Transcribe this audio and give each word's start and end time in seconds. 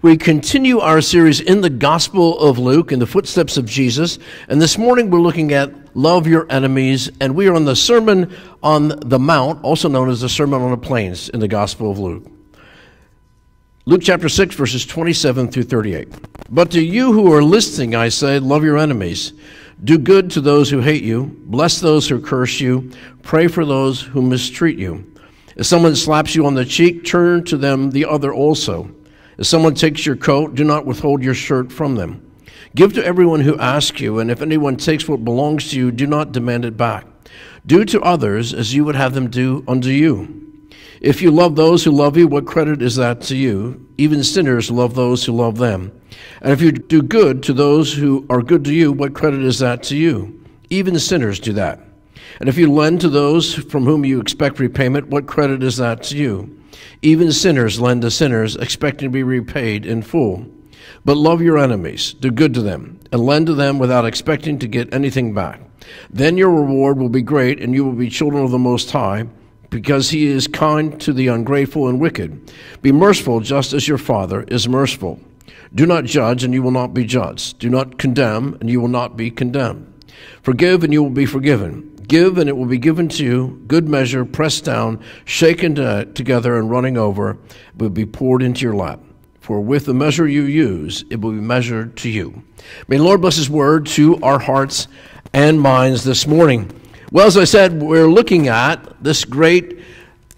We 0.00 0.16
continue 0.16 0.78
our 0.78 1.00
series 1.00 1.40
in 1.40 1.60
the 1.60 1.70
Gospel 1.70 2.38
of 2.38 2.56
Luke 2.56 2.92
in 2.92 3.00
the 3.00 3.06
footsteps 3.06 3.56
of 3.56 3.66
Jesus. 3.66 4.20
And 4.48 4.62
this 4.62 4.78
morning 4.78 5.10
we're 5.10 5.20
looking 5.20 5.52
at 5.52 5.96
Love 5.96 6.28
Your 6.28 6.46
Enemies. 6.48 7.10
And 7.20 7.34
we 7.34 7.48
are 7.48 7.54
on 7.54 7.64
the 7.64 7.74
Sermon 7.74 8.32
on 8.62 8.90
the 8.90 9.18
Mount, 9.18 9.64
also 9.64 9.88
known 9.88 10.08
as 10.08 10.20
the 10.20 10.28
Sermon 10.28 10.62
on 10.62 10.70
the 10.70 10.76
Plains 10.76 11.30
in 11.30 11.40
the 11.40 11.48
Gospel 11.48 11.90
of 11.90 11.98
Luke. 11.98 12.24
Luke 13.86 14.02
chapter 14.04 14.28
6, 14.28 14.54
verses 14.54 14.86
27 14.86 15.48
through 15.50 15.64
38. 15.64 16.08
But 16.48 16.70
to 16.70 16.80
you 16.80 17.12
who 17.12 17.32
are 17.32 17.42
listening, 17.42 17.96
I 17.96 18.08
say, 18.10 18.38
love 18.38 18.62
your 18.62 18.78
enemies. 18.78 19.32
Do 19.82 19.98
good 19.98 20.30
to 20.32 20.40
those 20.40 20.70
who 20.70 20.78
hate 20.78 21.02
you. 21.02 21.36
Bless 21.46 21.80
those 21.80 22.08
who 22.08 22.20
curse 22.20 22.60
you. 22.60 22.92
Pray 23.24 23.48
for 23.48 23.64
those 23.64 24.00
who 24.00 24.22
mistreat 24.22 24.78
you. 24.78 25.12
If 25.56 25.66
someone 25.66 25.96
slaps 25.96 26.36
you 26.36 26.46
on 26.46 26.54
the 26.54 26.64
cheek, 26.64 27.04
turn 27.04 27.42
to 27.46 27.56
them 27.56 27.90
the 27.90 28.04
other 28.04 28.32
also. 28.32 28.94
If 29.38 29.46
someone 29.46 29.74
takes 29.74 30.04
your 30.04 30.16
coat, 30.16 30.56
do 30.56 30.64
not 30.64 30.84
withhold 30.84 31.22
your 31.22 31.34
shirt 31.34 31.70
from 31.70 31.94
them. 31.94 32.28
Give 32.74 32.92
to 32.94 33.04
everyone 33.04 33.40
who 33.40 33.58
asks 33.58 34.00
you, 34.00 34.18
and 34.18 34.30
if 34.30 34.42
anyone 34.42 34.76
takes 34.76 35.08
what 35.08 35.24
belongs 35.24 35.70
to 35.70 35.78
you, 35.78 35.90
do 35.92 36.06
not 36.06 36.32
demand 36.32 36.64
it 36.64 36.76
back. 36.76 37.06
Do 37.64 37.84
to 37.84 38.00
others 38.00 38.52
as 38.52 38.74
you 38.74 38.84
would 38.84 38.96
have 38.96 39.14
them 39.14 39.30
do 39.30 39.64
unto 39.68 39.90
you. 39.90 40.44
If 41.00 41.22
you 41.22 41.30
love 41.30 41.54
those 41.54 41.84
who 41.84 41.92
love 41.92 42.16
you, 42.16 42.26
what 42.26 42.46
credit 42.46 42.82
is 42.82 42.96
that 42.96 43.20
to 43.22 43.36
you? 43.36 43.88
Even 43.96 44.24
sinners 44.24 44.70
love 44.70 44.94
those 44.94 45.24
who 45.24 45.32
love 45.32 45.56
them. 45.56 45.92
And 46.42 46.52
if 46.52 46.60
you 46.60 46.72
do 46.72 47.02
good 47.02 47.42
to 47.44 47.52
those 47.52 47.92
who 47.92 48.26
are 48.28 48.42
good 48.42 48.64
to 48.64 48.74
you, 48.74 48.90
what 48.90 49.14
credit 49.14 49.42
is 49.44 49.60
that 49.60 49.84
to 49.84 49.96
you? 49.96 50.44
Even 50.70 50.98
sinners 50.98 51.38
do 51.38 51.52
that. 51.52 51.80
And 52.40 52.48
if 52.48 52.58
you 52.58 52.72
lend 52.72 53.00
to 53.02 53.08
those 53.08 53.54
from 53.54 53.84
whom 53.84 54.04
you 54.04 54.20
expect 54.20 54.58
repayment, 54.58 55.08
what 55.08 55.26
credit 55.26 55.62
is 55.62 55.76
that 55.76 56.02
to 56.04 56.16
you? 56.16 56.57
Even 57.02 57.32
sinners 57.32 57.80
lend 57.80 58.02
to 58.02 58.10
sinners, 58.10 58.56
expecting 58.56 59.08
to 59.08 59.12
be 59.12 59.22
repaid 59.22 59.86
in 59.86 60.02
full. 60.02 60.46
But 61.04 61.16
love 61.16 61.42
your 61.42 61.58
enemies, 61.58 62.14
do 62.14 62.30
good 62.30 62.54
to 62.54 62.62
them, 62.62 62.98
and 63.12 63.24
lend 63.24 63.46
to 63.46 63.54
them 63.54 63.78
without 63.78 64.06
expecting 64.06 64.58
to 64.58 64.66
get 64.66 64.92
anything 64.92 65.34
back. 65.34 65.60
Then 66.10 66.36
your 66.36 66.50
reward 66.50 66.98
will 66.98 67.08
be 67.08 67.22
great, 67.22 67.60
and 67.60 67.74
you 67.74 67.84
will 67.84 67.92
be 67.92 68.08
children 68.08 68.44
of 68.44 68.50
the 68.50 68.58
Most 68.58 68.90
High, 68.90 69.26
because 69.70 70.10
he 70.10 70.26
is 70.26 70.46
kind 70.46 71.00
to 71.00 71.12
the 71.12 71.28
ungrateful 71.28 71.88
and 71.88 72.00
wicked. 72.00 72.52
Be 72.82 72.92
merciful 72.92 73.40
just 73.40 73.72
as 73.72 73.86
your 73.86 73.98
Father 73.98 74.42
is 74.44 74.68
merciful. 74.68 75.20
Do 75.74 75.86
not 75.86 76.04
judge, 76.04 76.44
and 76.44 76.54
you 76.54 76.62
will 76.62 76.70
not 76.70 76.94
be 76.94 77.04
judged. 77.04 77.58
Do 77.58 77.68
not 77.68 77.98
condemn, 77.98 78.56
and 78.60 78.70
you 78.70 78.80
will 78.80 78.88
not 78.88 79.16
be 79.16 79.30
condemned. 79.30 79.92
Forgive, 80.42 80.82
and 80.84 80.92
you 80.92 81.02
will 81.02 81.10
be 81.10 81.26
forgiven. 81.26 81.97
Give, 82.08 82.38
and 82.38 82.48
it 82.48 82.56
will 82.56 82.66
be 82.66 82.78
given 82.78 83.08
to 83.10 83.24
you. 83.24 83.62
Good 83.66 83.88
measure, 83.88 84.24
pressed 84.24 84.64
down, 84.64 85.02
shaken 85.24 85.74
to, 85.76 86.06
together, 86.06 86.58
and 86.58 86.70
running 86.70 86.96
over, 86.96 87.38
will 87.76 87.90
be 87.90 88.06
poured 88.06 88.42
into 88.42 88.62
your 88.62 88.74
lap. 88.74 89.00
For 89.40 89.60
with 89.60 89.86
the 89.86 89.94
measure 89.94 90.26
you 90.26 90.42
use, 90.42 91.04
it 91.10 91.20
will 91.20 91.32
be 91.32 91.40
measured 91.40 91.96
to 91.98 92.08
you. 92.08 92.42
May 92.88 92.96
the 92.96 93.04
Lord 93.04 93.20
bless 93.20 93.36
His 93.36 93.48
word 93.48 93.86
to 93.86 94.16
our 94.22 94.38
hearts 94.38 94.88
and 95.32 95.60
minds 95.60 96.04
this 96.04 96.26
morning. 96.26 96.70
Well, 97.12 97.26
as 97.26 97.36
I 97.36 97.44
said, 97.44 97.80
we're 97.80 98.10
looking 98.10 98.48
at 98.48 99.02
this 99.02 99.24
great 99.24 99.80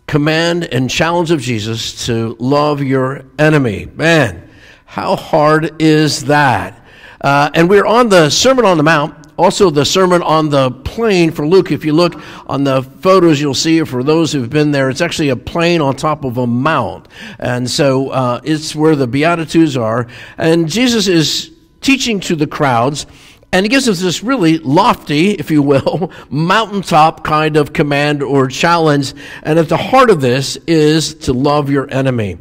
command 0.06 0.64
and 0.64 0.90
challenge 0.90 1.30
of 1.30 1.40
Jesus 1.40 2.06
to 2.06 2.36
love 2.38 2.82
your 2.82 3.24
enemy. 3.38 3.86
Man, 3.94 4.48
how 4.84 5.16
hard 5.16 5.80
is 5.80 6.24
that? 6.24 6.84
Uh, 7.20 7.50
and 7.54 7.68
we're 7.68 7.86
on 7.86 8.08
the 8.08 8.30
Sermon 8.30 8.64
on 8.64 8.76
the 8.76 8.82
Mount, 8.82 9.19
also, 9.40 9.70
the 9.70 9.86
Sermon 9.86 10.22
on 10.22 10.50
the 10.50 10.70
Plain 10.70 11.30
for 11.30 11.46
Luke, 11.46 11.72
if 11.72 11.86
you 11.86 11.94
look 11.94 12.20
on 12.46 12.64
the 12.64 12.82
photos, 12.82 13.40
you'll 13.40 13.54
see, 13.54 13.82
for 13.84 14.02
those 14.02 14.32
who've 14.32 14.50
been 14.50 14.70
there, 14.70 14.90
it's 14.90 15.00
actually 15.00 15.30
a 15.30 15.36
plain 15.36 15.80
on 15.80 15.96
top 15.96 16.24
of 16.24 16.36
a 16.36 16.46
mount. 16.46 17.08
And 17.38 17.68
so 17.68 18.10
uh, 18.10 18.40
it's 18.44 18.74
where 18.74 18.94
the 18.94 19.06
Beatitudes 19.06 19.78
are. 19.78 20.08
And 20.36 20.68
Jesus 20.68 21.08
is 21.08 21.52
teaching 21.80 22.20
to 22.20 22.36
the 22.36 22.46
crowds. 22.46 23.06
And 23.50 23.64
he 23.64 23.70
gives 23.70 23.88
us 23.88 23.98
this 23.98 24.22
really 24.22 24.58
lofty, 24.58 25.30
if 25.30 25.50
you 25.50 25.62
will, 25.62 26.12
mountaintop 26.30 27.24
kind 27.24 27.56
of 27.56 27.72
command 27.72 28.22
or 28.22 28.46
challenge. 28.46 29.14
And 29.42 29.58
at 29.58 29.70
the 29.70 29.78
heart 29.78 30.10
of 30.10 30.20
this 30.20 30.56
is 30.66 31.14
to 31.14 31.32
love 31.32 31.70
your 31.70 31.90
enemy. 31.90 32.36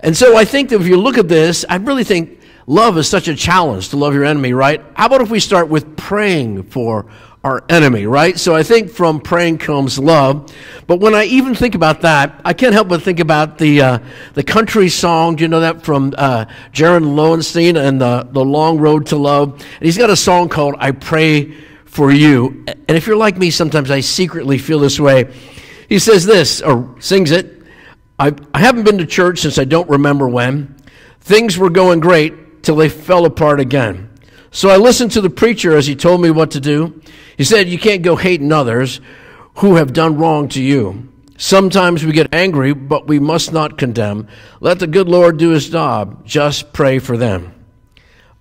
And 0.00 0.16
so 0.16 0.38
I 0.38 0.46
think 0.46 0.70
that 0.70 0.80
if 0.80 0.86
you 0.86 0.96
look 0.96 1.18
at 1.18 1.28
this, 1.28 1.66
I 1.68 1.76
really 1.76 2.04
think 2.04 2.39
love 2.70 2.96
is 2.96 3.08
such 3.08 3.26
a 3.26 3.34
challenge 3.34 3.88
to 3.88 3.96
love 3.96 4.14
your 4.14 4.24
enemy, 4.24 4.52
right? 4.52 4.80
How 4.94 5.06
about 5.06 5.20
if 5.22 5.30
we 5.30 5.40
start 5.40 5.68
with 5.68 5.96
praying 5.96 6.62
for 6.70 7.06
our 7.42 7.64
enemy, 7.68 8.06
right? 8.06 8.38
So 8.38 8.54
I 8.54 8.62
think 8.62 8.90
from 8.90 9.20
praying 9.20 9.58
comes 9.58 9.98
love. 9.98 10.54
But 10.86 11.00
when 11.00 11.12
I 11.12 11.24
even 11.24 11.56
think 11.56 11.74
about 11.74 12.02
that, 12.02 12.40
I 12.44 12.52
can't 12.52 12.72
help 12.72 12.88
but 12.88 13.02
think 13.02 13.18
about 13.18 13.58
the 13.58 13.80
uh, 13.80 13.98
the 14.34 14.44
country 14.44 14.88
song. 14.88 15.36
Do 15.36 15.42
you 15.42 15.48
know 15.48 15.60
that 15.60 15.82
from 15.82 16.14
uh, 16.16 16.44
Jaron 16.72 17.16
Lowenstein 17.16 17.76
and 17.76 18.00
the 18.00 18.28
the 18.30 18.44
Long 18.44 18.78
Road 18.78 19.06
to 19.06 19.16
Love? 19.16 19.54
And 19.54 19.82
he's 19.82 19.98
got 19.98 20.10
a 20.10 20.16
song 20.16 20.48
called 20.48 20.76
"I 20.78 20.92
Pray 20.92 21.52
for 21.86 22.12
You." 22.12 22.64
And 22.68 22.96
if 22.96 23.08
you're 23.08 23.16
like 23.16 23.36
me, 23.36 23.50
sometimes 23.50 23.90
I 23.90 23.98
secretly 23.98 24.58
feel 24.58 24.78
this 24.78 25.00
way. 25.00 25.34
He 25.88 25.98
says 25.98 26.24
this 26.24 26.62
or 26.62 26.94
sings 27.00 27.32
it. 27.32 27.62
I, 28.16 28.32
I 28.54 28.60
haven't 28.60 28.84
been 28.84 28.98
to 28.98 29.06
church 29.06 29.40
since 29.40 29.58
I 29.58 29.64
don't 29.64 29.88
remember 29.88 30.28
when. 30.28 30.76
Things 31.20 31.58
were 31.58 31.70
going 31.70 32.00
great 32.00 32.34
till 32.62 32.76
they 32.76 32.88
fell 32.88 33.24
apart 33.24 33.60
again. 33.60 34.10
So 34.50 34.68
I 34.68 34.76
listened 34.76 35.12
to 35.12 35.20
the 35.20 35.30
preacher 35.30 35.76
as 35.76 35.86
he 35.86 35.94
told 35.94 36.20
me 36.20 36.30
what 36.30 36.52
to 36.52 36.60
do. 36.60 37.00
He 37.36 37.44
said, 37.44 37.68
You 37.68 37.78
can't 37.78 38.02
go 38.02 38.16
hating 38.16 38.52
others 38.52 39.00
who 39.56 39.76
have 39.76 39.92
done 39.92 40.16
wrong 40.18 40.48
to 40.50 40.62
you. 40.62 41.08
Sometimes 41.36 42.04
we 42.04 42.12
get 42.12 42.34
angry, 42.34 42.74
but 42.74 43.06
we 43.06 43.18
must 43.18 43.52
not 43.52 43.78
condemn. 43.78 44.28
Let 44.60 44.78
the 44.78 44.86
good 44.86 45.08
Lord 45.08 45.38
do 45.38 45.50
his 45.50 45.70
job. 45.70 46.26
Just 46.26 46.72
pray 46.72 46.98
for 46.98 47.16
them. 47.16 47.54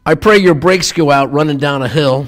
I 0.05 0.15
pray 0.15 0.39
your 0.39 0.55
brakes 0.55 0.91
go 0.91 1.11
out 1.11 1.31
running 1.31 1.57
down 1.57 1.81
a 1.81 1.87
hill. 1.87 2.27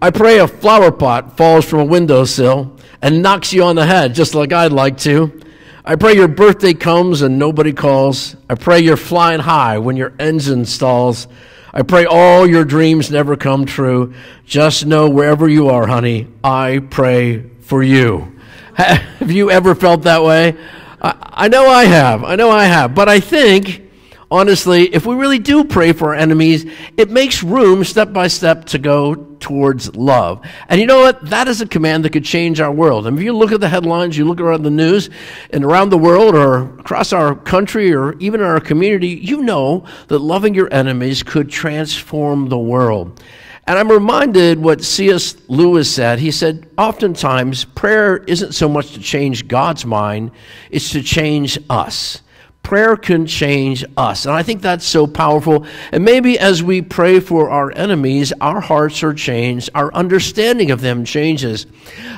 I 0.00 0.10
pray 0.10 0.38
a 0.38 0.48
flower 0.48 0.92
pot 0.92 1.36
falls 1.36 1.64
from 1.64 1.80
a 1.80 1.84
windowsill 1.84 2.76
and 3.02 3.22
knocks 3.22 3.52
you 3.52 3.64
on 3.64 3.76
the 3.76 3.86
head, 3.86 4.14
just 4.14 4.34
like 4.34 4.52
I'd 4.52 4.72
like 4.72 4.98
to. 4.98 5.40
I 5.88 5.94
pray 5.94 6.14
your 6.14 6.26
birthday 6.26 6.74
comes 6.74 7.22
and 7.22 7.38
nobody 7.38 7.72
calls. 7.72 8.34
I 8.50 8.56
pray 8.56 8.80
you're 8.80 8.96
flying 8.96 9.38
high 9.38 9.78
when 9.78 9.96
your 9.96 10.12
engine 10.18 10.64
stalls. 10.64 11.28
I 11.72 11.82
pray 11.82 12.06
all 12.06 12.44
your 12.44 12.64
dreams 12.64 13.08
never 13.08 13.36
come 13.36 13.66
true. 13.66 14.12
Just 14.44 14.84
know 14.84 15.08
wherever 15.08 15.48
you 15.48 15.68
are, 15.68 15.86
honey, 15.86 16.26
I 16.42 16.80
pray 16.90 17.48
for 17.60 17.84
you. 17.84 18.36
Have 18.74 19.30
you 19.30 19.52
ever 19.52 19.76
felt 19.76 20.02
that 20.02 20.24
way? 20.24 20.56
I, 21.00 21.14
I 21.20 21.48
know 21.48 21.68
I 21.68 21.84
have. 21.84 22.24
I 22.24 22.34
know 22.34 22.50
I 22.50 22.64
have. 22.64 22.92
But 22.92 23.08
I 23.08 23.20
think 23.20 23.85
honestly, 24.30 24.92
if 24.94 25.06
we 25.06 25.14
really 25.14 25.38
do 25.38 25.64
pray 25.64 25.92
for 25.92 26.08
our 26.08 26.14
enemies, 26.14 26.66
it 26.96 27.10
makes 27.10 27.42
room 27.42 27.84
step 27.84 28.12
by 28.12 28.28
step 28.28 28.64
to 28.66 28.78
go 28.78 29.14
towards 29.40 29.94
love. 29.94 30.44
And 30.68 30.80
you 30.80 30.86
know 30.86 31.00
what? 31.00 31.30
That 31.30 31.48
is 31.48 31.60
a 31.60 31.66
command 31.66 32.04
that 32.04 32.10
could 32.10 32.24
change 32.24 32.60
our 32.60 32.72
world. 32.72 33.06
And 33.06 33.18
if 33.18 33.24
you 33.24 33.32
look 33.32 33.52
at 33.52 33.60
the 33.60 33.68
headlines, 33.68 34.16
you 34.16 34.24
look 34.24 34.40
around 34.40 34.62
the 34.62 34.70
news 34.70 35.10
and 35.50 35.64
around 35.64 35.90
the 35.90 35.98
world 35.98 36.34
or 36.34 36.78
across 36.78 37.12
our 37.12 37.34
country 37.34 37.92
or 37.92 38.14
even 38.18 38.40
in 38.40 38.46
our 38.46 38.60
community, 38.60 39.08
you 39.08 39.42
know 39.42 39.84
that 40.08 40.18
loving 40.18 40.54
your 40.54 40.72
enemies 40.72 41.22
could 41.22 41.50
transform 41.50 42.48
the 42.48 42.58
world. 42.58 43.22
And 43.68 43.78
I'm 43.78 43.90
reminded 43.90 44.60
what 44.60 44.84
C.S. 44.84 45.36
Lewis 45.48 45.92
said. 45.92 46.20
He 46.20 46.30
said, 46.30 46.70
oftentimes 46.78 47.64
prayer 47.64 48.18
isn't 48.18 48.52
so 48.52 48.68
much 48.68 48.92
to 48.92 49.00
change 49.00 49.48
God's 49.48 49.84
mind, 49.84 50.30
it's 50.70 50.90
to 50.92 51.02
change 51.02 51.58
us. 51.68 52.22
Prayer 52.66 52.96
can 52.96 53.26
change 53.26 53.84
us. 53.96 54.26
And 54.26 54.34
I 54.34 54.42
think 54.42 54.60
that's 54.60 54.84
so 54.84 55.06
powerful. 55.06 55.64
And 55.92 56.04
maybe 56.04 56.36
as 56.36 56.64
we 56.64 56.82
pray 56.82 57.20
for 57.20 57.48
our 57.48 57.70
enemies, 57.70 58.32
our 58.40 58.60
hearts 58.60 59.04
are 59.04 59.14
changed, 59.14 59.70
our 59.72 59.94
understanding 59.94 60.72
of 60.72 60.80
them 60.80 61.04
changes. 61.04 61.68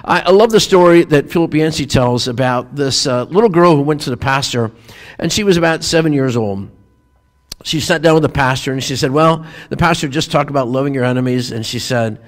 I, 0.06 0.22
I 0.22 0.30
love 0.30 0.50
the 0.50 0.58
story 0.58 1.04
that 1.04 1.30
Philip 1.30 1.52
Yancey 1.52 1.84
tells 1.84 2.28
about 2.28 2.74
this 2.74 3.06
uh, 3.06 3.24
little 3.24 3.50
girl 3.50 3.76
who 3.76 3.82
went 3.82 4.00
to 4.00 4.10
the 4.10 4.16
pastor, 4.16 4.72
and 5.18 5.30
she 5.30 5.44
was 5.44 5.58
about 5.58 5.84
seven 5.84 6.14
years 6.14 6.34
old. 6.34 6.70
She 7.64 7.78
sat 7.80 8.00
down 8.00 8.14
with 8.14 8.22
the 8.22 8.30
pastor 8.30 8.72
and 8.72 8.82
she 8.82 8.96
said, 8.96 9.10
Well, 9.10 9.44
the 9.68 9.76
pastor 9.76 10.08
just 10.08 10.30
talked 10.30 10.48
about 10.48 10.68
loving 10.68 10.94
your 10.94 11.04
enemies. 11.04 11.52
And 11.52 11.66
she 11.66 11.78
said, 11.78 12.24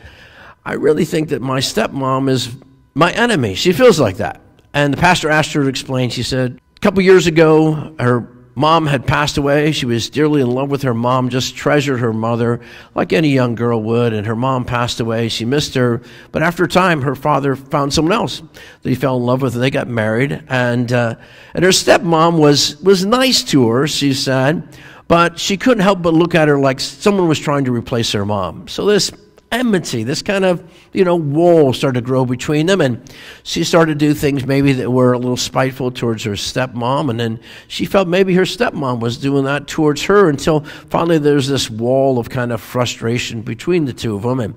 I 0.63 0.75
really 0.75 1.07
think 1.07 1.31
that 1.31 1.41
my 1.41 1.61
stepmom 1.61 2.29
is 2.29 2.55
my 2.93 3.13
enemy. 3.13 3.55
She 3.55 3.73
feels 3.73 3.99
like 3.99 4.19
that. 4.19 4.43
And 4.75 4.93
the 4.93 4.99
pastor 4.99 5.31
asked 5.31 5.55
her 5.55 5.63
to 5.63 5.69
explain. 5.69 6.11
She 6.11 6.23
said, 6.23 6.61
a 6.81 6.83
couple 6.83 7.03
years 7.03 7.27
ago, 7.27 7.95
her 7.99 8.27
mom 8.55 8.87
had 8.87 9.07
passed 9.07 9.37
away. 9.37 9.71
She 9.71 9.85
was 9.85 10.09
dearly 10.09 10.41
in 10.41 10.51
love 10.51 10.71
with 10.71 10.81
her 10.81 10.95
mom, 10.95 11.29
just 11.29 11.55
treasured 11.55 12.01
her 12.01 12.15
mother 12.15 12.63
like 12.95 13.13
any 13.13 13.29
young 13.29 13.55
girl 13.55 13.83
would. 13.83 14.15
And 14.15 14.27
her 14.27 14.35
mom 14.35 14.65
passed 14.65 14.99
away. 14.99 15.29
She 15.29 15.45
missed 15.45 15.75
her. 15.75 16.01
But 16.33 16.43
after 16.43 16.65
a 16.65 16.69
time, 16.69 17.03
her 17.03 17.15
father 17.15 17.55
found 17.55 17.93
someone 17.93 18.15
else 18.15 18.41
that 18.81 18.89
he 18.89 18.95
fell 18.95 19.19
in 19.19 19.25
love 19.25 19.43
with, 19.43 19.53
and 19.53 19.63
they 19.63 19.71
got 19.71 19.89
married. 19.89 20.43
And, 20.49 20.91
uh, 20.91 21.17
and 21.53 21.67
her 21.67 21.71
stepmom 21.71 22.39
was, 22.39 22.81
was 22.81 23.05
nice 23.05 23.43
to 23.51 23.69
her, 23.69 23.87
she 23.87 24.15
said, 24.15 24.67
but 25.07 25.39
she 25.39 25.59
couldn't 25.59 25.83
help 25.83 26.01
but 26.01 26.15
look 26.15 26.35
at 26.35 26.49
her 26.49 26.59
like 26.59 26.81
someone 26.81 27.29
was 27.29 27.39
trying 27.39 27.67
to 27.67 27.73
replace 27.73 28.13
her 28.13 28.25
mom. 28.25 28.69
So 28.69 28.87
this 28.87 29.13
enmity, 29.53 30.05
this 30.05 30.23
kind 30.23 30.45
of, 30.45 30.63
you 30.93 31.05
know, 31.05 31.17
wall 31.17 31.73
started 31.73 32.01
to 32.01 32.07
grow 32.07 32.25
between 32.25 32.67
them. 32.67 32.81
And 32.81 33.03
she 33.43 33.65
started 33.65 33.99
to 33.99 34.07
do 34.07 34.15
things 34.15 34.47
maybe 34.47 34.73
that 34.75 34.91
were 34.91 35.13
a 35.13 35.19
little 35.19 35.37
spiteful 35.37 35.91
towards 35.91 36.25
her 36.25 36.33
stepmom. 36.33 37.11
And 37.11 37.19
then 37.19 37.41
she 37.69 37.85
felt 37.85 38.09
maybe 38.09 38.35
her 38.35 38.43
stepmom 38.43 39.01
was 39.01 39.17
doing 39.19 39.45
that 39.45 39.67
towards 39.67 40.03
her 40.05 40.29
until 40.29 40.61
finally 40.61 41.19
there's 41.19 41.49
this 41.49 41.69
wall 41.69 42.19
of 42.19 42.31
kind 42.31 42.53
of 42.53 42.61
frustration 42.61 43.43
between 43.43 43.85
the 43.85 43.93
two 43.93 44.15
of 44.17 44.23
them. 44.23 44.41
And 44.41 44.55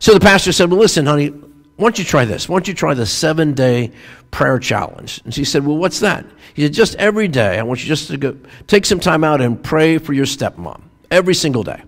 so 0.00 0.14
the 0.14 0.20
pastor 0.20 0.52
said, 0.52 0.70
Well, 0.70 0.80
listen, 0.80 1.06
honey, 1.06 1.28
why 1.28 1.84
don't 1.84 1.98
you 1.98 2.04
try 2.04 2.24
this? 2.24 2.48
Why 2.48 2.56
don't 2.56 2.66
you 2.66 2.74
try 2.74 2.94
the 2.94 3.06
seven 3.06 3.54
day 3.54 3.92
prayer 4.32 4.58
challenge? 4.58 5.20
And 5.24 5.32
she 5.32 5.44
said, 5.44 5.64
Well, 5.64 5.76
what's 5.76 6.00
that? 6.00 6.26
He 6.54 6.62
said, 6.62 6.72
Just 6.72 6.96
every 6.96 7.28
day, 7.28 7.58
I 7.58 7.62
want 7.62 7.80
you 7.82 7.86
just 7.86 8.08
to 8.08 8.16
go 8.16 8.36
take 8.66 8.84
some 8.84 9.00
time 9.00 9.22
out 9.22 9.40
and 9.40 9.62
pray 9.62 9.98
for 9.98 10.12
your 10.12 10.26
stepmom 10.26 10.82
every 11.10 11.34
single 11.34 11.62
day. 11.62 11.82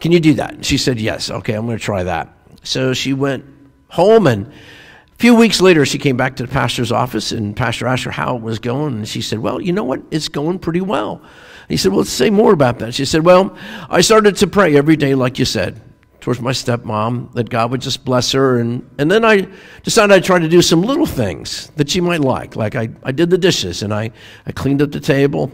Can 0.00 0.12
you 0.12 0.20
do 0.20 0.34
that? 0.34 0.54
And 0.54 0.66
she 0.66 0.78
said, 0.78 0.98
Yes. 0.98 1.30
Okay, 1.30 1.54
I'm 1.54 1.66
going 1.66 1.78
to 1.78 1.84
try 1.84 2.04
that. 2.04 2.34
So 2.62 2.92
she 2.92 3.12
went 3.12 3.44
home, 3.88 4.26
and 4.26 4.46
a 4.46 5.16
few 5.18 5.34
weeks 5.34 5.60
later, 5.60 5.84
she 5.84 5.98
came 5.98 6.16
back 6.16 6.36
to 6.36 6.46
the 6.46 6.52
pastor's 6.52 6.92
office, 6.92 7.32
and 7.32 7.56
Pastor 7.56 7.86
asked 7.86 8.04
her 8.04 8.10
how 8.10 8.36
it 8.36 8.42
was 8.42 8.58
going. 8.58 8.94
And 8.96 9.08
she 9.08 9.22
said, 9.22 9.38
Well, 9.38 9.60
you 9.60 9.72
know 9.72 9.84
what? 9.84 10.02
It's 10.10 10.28
going 10.28 10.58
pretty 10.58 10.80
well. 10.80 11.22
He 11.68 11.76
said, 11.76 11.92
Well, 11.92 11.98
let's 12.00 12.10
say 12.10 12.30
more 12.30 12.52
about 12.52 12.78
that. 12.80 12.94
She 12.94 13.04
said, 13.04 13.24
Well, 13.24 13.56
I 13.88 14.00
started 14.00 14.36
to 14.36 14.46
pray 14.46 14.76
every 14.76 14.96
day, 14.96 15.14
like 15.14 15.38
you 15.38 15.44
said, 15.44 15.80
towards 16.20 16.40
my 16.40 16.52
stepmom, 16.52 17.32
that 17.34 17.50
God 17.50 17.70
would 17.70 17.80
just 17.80 18.04
bless 18.04 18.32
her. 18.32 18.58
And, 18.58 18.88
and 18.98 19.10
then 19.10 19.24
I 19.24 19.48
decided 19.82 20.12
I'd 20.14 20.24
try 20.24 20.38
to 20.38 20.48
do 20.48 20.62
some 20.62 20.82
little 20.82 21.06
things 21.06 21.70
that 21.76 21.90
she 21.90 22.00
might 22.00 22.20
like. 22.20 22.56
Like 22.56 22.74
I, 22.74 22.88
I 23.02 23.12
did 23.12 23.30
the 23.30 23.38
dishes, 23.38 23.82
and 23.82 23.92
I, 23.92 24.12
I 24.46 24.52
cleaned 24.52 24.80
up 24.80 24.92
the 24.92 25.00
table. 25.00 25.50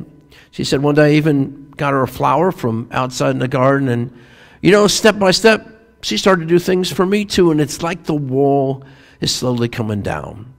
She 0.53 0.65
said 0.65 0.83
one 0.83 0.95
day 0.95 1.13
I 1.13 1.17
even 1.17 1.71
got 1.77 1.93
her 1.93 2.03
a 2.03 2.09
flower 2.09 2.51
from 2.53 2.89
outside 2.93 3.31
in 3.31 3.39
the 3.39 3.49
garden, 3.49 3.89
and 3.89 4.17
you 4.63 4.73
know, 4.73 4.87
step 4.87 5.19
by 5.19 5.31
step, 5.31 5.99
she 6.03 6.17
started 6.17 6.43
to 6.43 6.47
do 6.47 6.59
things 6.59 6.93
for 6.93 7.05
me 7.05 7.25
too, 7.25 7.51
and 7.51 7.61
it's 7.61 7.83
like 7.83 8.05
the 8.05 8.15
wall 8.15 8.85
is 9.21 9.35
slowly 9.35 9.69
coming 9.69 10.03
down. 10.03 10.55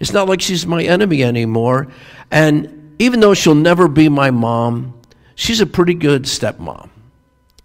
It's 0.00 0.12
not 0.12 0.28
like 0.28 0.40
she's 0.40 0.66
my 0.66 0.82
enemy 0.82 1.24
anymore. 1.24 1.88
And 2.30 2.94
even 2.98 3.20
though 3.20 3.34
she'll 3.34 3.54
never 3.54 3.88
be 3.88 4.08
my 4.08 4.30
mom, 4.30 5.00
she's 5.34 5.60
a 5.60 5.66
pretty 5.66 5.94
good 5.94 6.24
stepmom. 6.24 6.88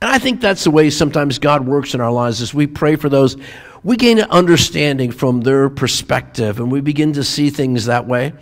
And 0.02 0.12
I 0.12 0.20
think 0.20 0.42
that's 0.42 0.66
the 0.66 0.72
way 0.72 0.90
sometimes 0.90 1.40
God 1.40 1.66
works 1.66 1.94
in 1.94 2.02
our 2.02 2.12
lives 2.12 2.42
as 2.42 2.54
we 2.54 2.68
pray 2.68 2.96
for 2.96 3.08
those. 3.08 3.38
We 3.84 3.96
gain 3.96 4.20
an 4.20 4.30
understanding 4.30 5.12
from 5.12 5.42
their 5.42 5.70
perspective 5.70 6.60
and 6.60 6.72
we 6.72 6.82
begin 6.82 7.14
to 7.14 7.24
see 7.24 7.50
things 7.50 7.86
that 7.86 8.08
way. 8.08 8.34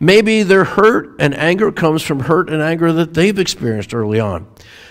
Maybe 0.00 0.42
their 0.42 0.64
hurt 0.64 1.16
and 1.18 1.34
anger 1.34 1.70
comes 1.70 2.02
from 2.02 2.20
hurt 2.20 2.48
and 2.48 2.62
anger 2.62 2.92
that 2.94 3.14
they've 3.14 3.38
experienced 3.38 3.94
early 3.94 4.20
on. 4.20 4.46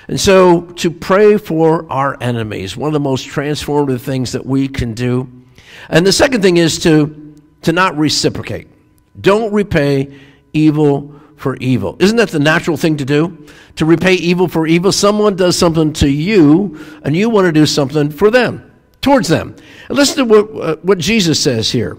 And 0.08 0.20
so 0.20 0.62
to 0.62 0.92
pray 0.92 1.38
for 1.38 1.90
our 1.92 2.18
enemies, 2.22 2.76
one 2.76 2.88
of 2.88 2.94
the 2.94 3.00
most 3.00 3.28
transformative 3.28 4.02
things 4.02 4.32
that 4.34 4.46
we 4.46 4.68
can 4.68 4.94
do. 4.94 5.30
And 5.90 6.06
the 6.06 6.12
second 6.12 6.42
thing 6.42 6.58
is 6.58 6.80
to, 6.80 7.36
to 7.64 7.72
not 7.72 7.98
reciprocate. 7.98 8.68
Don't 9.20 9.54
repay 9.54 10.14
evil 10.54 11.20
for 11.38 11.56
evil. 11.58 11.98
Isn't 12.00 12.18
that 12.18 12.30
the 12.30 12.40
natural 12.40 12.78
thing 12.78 12.98
to 12.98 13.06
do? 13.06 13.48
To 13.78 13.86
repay 13.86 14.14
evil 14.14 14.48
for 14.48 14.68
evil? 14.68 14.92
Someone 14.92 15.36
does 15.36 15.58
something 15.58 15.94
to 15.94 16.10
you, 16.10 16.80
and 17.04 17.16
you 17.16 17.30
want 17.30 17.46
to 17.46 17.52
do 17.52 17.66
something 17.66 18.12
for 18.12 18.30
them, 18.30 18.72
towards 19.02 19.28
them. 19.28 19.56
And 19.90 19.98
listen 19.98 20.18
to 20.18 20.26
what, 20.26 20.64
uh, 20.64 20.76
what 20.84 20.98
Jesus 21.00 21.40
says 21.40 21.72
here. 21.72 21.98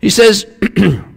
He 0.00 0.10
says, 0.10 0.46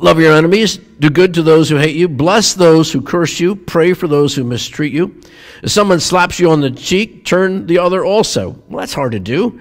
Love 0.00 0.18
your 0.18 0.32
enemies, 0.32 0.78
do 0.78 1.10
good 1.10 1.34
to 1.34 1.42
those 1.42 1.68
who 1.68 1.76
hate 1.76 1.94
you, 1.94 2.08
bless 2.08 2.54
those 2.54 2.90
who 2.90 3.02
curse 3.02 3.38
you, 3.38 3.54
pray 3.54 3.92
for 3.92 4.08
those 4.08 4.34
who 4.34 4.42
mistreat 4.42 4.94
you. 4.94 5.20
If 5.62 5.70
someone 5.72 6.00
slaps 6.00 6.40
you 6.40 6.50
on 6.50 6.62
the 6.62 6.70
cheek, 6.70 7.26
turn 7.26 7.66
the 7.66 7.80
other 7.80 8.02
also. 8.02 8.62
Well, 8.68 8.80
that's 8.80 8.94
hard 8.94 9.12
to 9.12 9.20
do. 9.20 9.60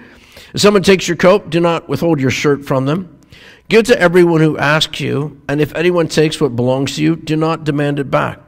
If 0.54 0.62
someone 0.62 0.82
takes 0.82 1.10
your 1.10 1.18
coat, 1.18 1.50
do 1.50 1.60
not 1.60 1.90
withhold 1.90 2.22
your 2.22 2.32
shirt 2.32 2.64
from 2.64 2.86
them. 2.86 3.20
Give 3.68 3.84
to 3.88 4.00
everyone 4.00 4.40
who 4.40 4.58
asks 4.58 5.02
you, 5.02 5.42
and 5.50 5.60
if 5.60 5.76
anyone 5.76 6.08
takes 6.08 6.40
what 6.40 6.56
belongs 6.56 6.96
to 6.96 7.04
you, 7.04 7.18
do 7.18 7.36
not 7.36 7.66
demand 7.66 8.00
it 8.00 8.10
back. 8.10 8.40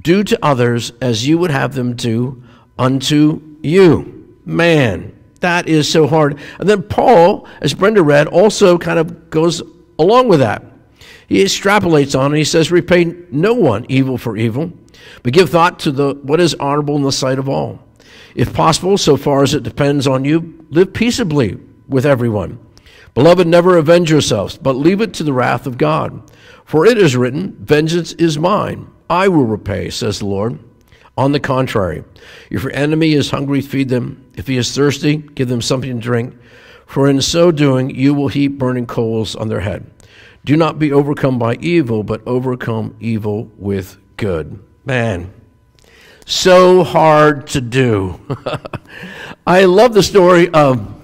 Do 0.00 0.22
to 0.22 0.38
others 0.40 0.92
as 1.00 1.26
you 1.26 1.36
would 1.38 1.50
have 1.50 1.74
them 1.74 1.96
do 1.96 2.44
unto 2.78 3.58
you. 3.60 4.36
Man, 4.44 5.18
that 5.40 5.68
is 5.68 5.90
so 5.90 6.06
hard. 6.06 6.38
And 6.60 6.68
then 6.68 6.84
Paul, 6.84 7.48
as 7.60 7.74
Brenda 7.74 8.04
read, 8.04 8.28
also 8.28 8.78
kind 8.78 9.00
of 9.00 9.30
goes 9.30 9.62
along 9.98 10.28
with 10.28 10.38
that. 10.38 10.73
He 11.28 11.42
extrapolates 11.42 12.18
on 12.18 12.34
it. 12.34 12.38
He 12.38 12.44
says, 12.44 12.70
Repay 12.70 13.14
no 13.30 13.54
one 13.54 13.86
evil 13.88 14.18
for 14.18 14.36
evil, 14.36 14.72
but 15.22 15.32
give 15.32 15.50
thought 15.50 15.78
to 15.80 15.92
the, 15.92 16.14
what 16.22 16.40
is 16.40 16.54
honorable 16.54 16.96
in 16.96 17.02
the 17.02 17.12
sight 17.12 17.38
of 17.38 17.48
all. 17.48 17.80
If 18.34 18.52
possible, 18.52 18.98
so 18.98 19.16
far 19.16 19.42
as 19.42 19.54
it 19.54 19.62
depends 19.62 20.06
on 20.06 20.24
you, 20.24 20.66
live 20.70 20.92
peaceably 20.92 21.58
with 21.88 22.04
everyone. 22.04 22.58
Beloved, 23.14 23.46
never 23.46 23.76
avenge 23.76 24.10
yourselves, 24.10 24.58
but 24.58 24.74
leave 24.74 25.00
it 25.00 25.14
to 25.14 25.22
the 25.22 25.32
wrath 25.32 25.66
of 25.66 25.78
God. 25.78 26.30
For 26.64 26.84
it 26.84 26.98
is 26.98 27.16
written, 27.16 27.56
Vengeance 27.60 28.12
is 28.14 28.38
mine, 28.38 28.88
I 29.08 29.28
will 29.28 29.44
repay, 29.44 29.90
says 29.90 30.18
the 30.18 30.26
Lord. 30.26 30.58
On 31.16 31.30
the 31.30 31.38
contrary, 31.38 32.02
if 32.50 32.64
your 32.64 32.72
enemy 32.72 33.12
is 33.12 33.30
hungry, 33.30 33.60
feed 33.60 33.88
them. 33.88 34.28
If 34.34 34.48
he 34.48 34.56
is 34.56 34.74
thirsty, 34.74 35.18
give 35.18 35.48
them 35.48 35.62
something 35.62 35.94
to 35.94 36.02
drink. 36.02 36.34
For 36.86 37.08
in 37.08 37.22
so 37.22 37.52
doing, 37.52 37.90
you 37.90 38.14
will 38.14 38.28
heap 38.28 38.58
burning 38.58 38.86
coals 38.86 39.36
on 39.36 39.48
their 39.48 39.60
head. 39.60 39.88
Do 40.44 40.56
not 40.56 40.78
be 40.78 40.92
overcome 40.92 41.38
by 41.38 41.54
evil, 41.54 42.02
but 42.02 42.22
overcome 42.26 42.96
evil 43.00 43.50
with 43.56 43.96
good. 44.16 44.62
Man, 44.84 45.32
so 46.26 46.84
hard 46.84 47.46
to 47.48 47.60
do. 47.60 48.20
I 49.46 49.64
love 49.64 49.94
the 49.94 50.02
story 50.02 50.50
of 50.50 50.94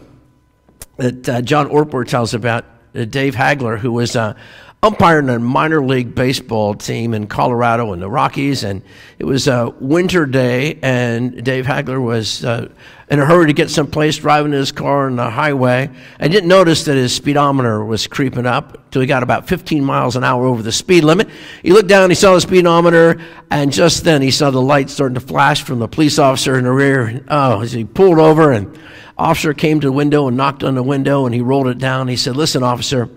that 0.96 1.28
uh, 1.28 1.40
John 1.40 1.68
Ortberg 1.68 2.08
tells 2.08 2.34
about 2.34 2.66
uh, 2.94 3.06
Dave 3.06 3.34
Hagler, 3.34 3.78
who 3.78 3.92
was 3.92 4.14
uh, 4.14 4.34
umpiring 4.82 5.28
a 5.28 5.38
minor 5.38 5.82
league 5.84 6.14
baseball 6.14 6.74
team 6.74 7.12
in 7.12 7.26
Colorado 7.26 7.92
in 7.92 8.00
the 8.00 8.08
Rockies, 8.08 8.64
and 8.64 8.80
it 9.18 9.26
was 9.26 9.46
a 9.46 9.74
winter 9.78 10.24
day, 10.24 10.78
and 10.82 11.44
Dave 11.44 11.66
Hagler 11.66 12.02
was 12.02 12.42
uh, 12.46 12.70
in 13.10 13.20
a 13.20 13.26
hurry 13.26 13.48
to 13.48 13.52
get 13.52 13.68
someplace, 13.68 14.16
driving 14.16 14.52
his 14.52 14.72
car 14.72 15.06
on 15.06 15.16
the 15.16 15.28
highway, 15.28 15.90
and 16.18 16.32
didn't 16.32 16.48
notice 16.48 16.86
that 16.86 16.96
his 16.96 17.14
speedometer 17.14 17.84
was 17.84 18.06
creeping 18.06 18.46
up 18.46 18.90
till 18.90 19.02
he 19.02 19.06
got 19.06 19.22
about 19.22 19.48
15 19.48 19.84
miles 19.84 20.16
an 20.16 20.24
hour 20.24 20.46
over 20.46 20.62
the 20.62 20.72
speed 20.72 21.04
limit. 21.04 21.28
He 21.62 21.72
looked 21.72 21.88
down, 21.88 22.08
he 22.08 22.16
saw 22.16 22.34
the 22.34 22.40
speedometer, 22.40 23.20
and 23.50 23.70
just 23.70 24.04
then 24.04 24.22
he 24.22 24.30
saw 24.30 24.50
the 24.50 24.62
light 24.62 24.88
starting 24.88 25.16
to 25.16 25.20
flash 25.20 25.62
from 25.62 25.78
the 25.80 25.88
police 25.88 26.18
officer 26.18 26.56
in 26.56 26.64
the 26.64 26.72
rear. 26.72 27.22
Oh, 27.28 27.60
he 27.60 27.84
pulled 27.84 28.18
over, 28.18 28.50
and 28.50 28.78
officer 29.18 29.52
came 29.52 29.80
to 29.80 29.88
the 29.88 29.92
window 29.92 30.26
and 30.26 30.38
knocked 30.38 30.64
on 30.64 30.74
the 30.74 30.82
window, 30.82 31.26
and 31.26 31.34
he 31.34 31.42
rolled 31.42 31.66
it 31.66 31.76
down. 31.76 32.08
He 32.08 32.16
said, 32.16 32.34
"Listen, 32.34 32.62
officer." 32.62 33.10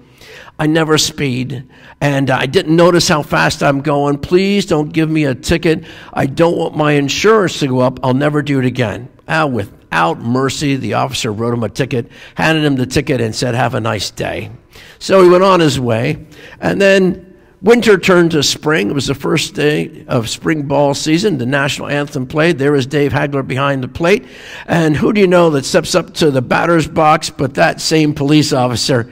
I 0.60 0.68
never 0.68 0.98
speed, 0.98 1.68
and 2.00 2.30
I 2.30 2.46
didn't 2.46 2.76
notice 2.76 3.08
how 3.08 3.24
fast 3.24 3.64
I'm 3.64 3.82
going. 3.82 4.20
Please 4.20 4.66
don't 4.66 4.94
give 4.94 5.10
me 5.10 5.26
a 5.26 5.34
ticket. 5.34 5.84
I 6.14 6.28
don't 6.28 6.56
want 6.56 6.78
my 6.78 6.94
insurance 6.94 7.60
to 7.60 7.68
go 7.68 7.80
up. 7.80 8.00
I'll 8.04 8.14
never 8.14 8.42
do 8.44 8.60
it 8.60 8.66
again. 8.66 9.10
Ah, 9.28 9.48
without 9.48 10.20
mercy, 10.20 10.76
the 10.76 10.94
officer 10.94 11.32
wrote 11.32 11.54
him 11.54 11.64
a 11.64 11.70
ticket, 11.70 12.12
handed 12.36 12.64
him 12.64 12.76
the 12.76 12.86
ticket, 12.86 13.20
and 13.20 13.36
said, 13.36 13.56
Have 13.56 13.74
a 13.74 13.80
nice 13.80 14.12
day. 14.12 14.52
So 15.00 15.24
he 15.24 15.30
went 15.30 15.44
on 15.44 15.60
his 15.60 15.80
way, 15.80 16.26
and 16.62 16.80
then 16.80 17.34
winter 17.64 17.98
turned 17.98 18.32
to 18.32 18.44
spring. 18.44 18.92
It 18.92 18.94
was 18.94 19.08
the 19.08 19.16
first 19.16 19.56
day 19.56 20.06
of 20.08 20.30
spring 20.30 20.64
ball 20.68 20.94
season. 20.94 21.40
The 21.40 21.46
national 21.48 21.88
anthem 21.88 22.28
played. 22.28 22.60
There 22.60 22.74
was 22.74 22.86
Dave 22.86 23.12
Hagler 23.12 23.48
behind 23.48 23.82
the 23.84 23.88
plate. 23.88 24.26
And 24.68 24.96
who 24.96 25.14
do 25.14 25.22
you 25.22 25.28
know 25.28 25.50
that 25.52 25.66
steps 25.66 25.96
up 25.96 26.14
to 26.16 26.30
the 26.30 26.42
batter's 26.42 26.88
box 26.88 27.30
but 27.30 27.56
that 27.56 27.82
same 27.82 28.14
police 28.14 28.54
officer? 28.54 29.12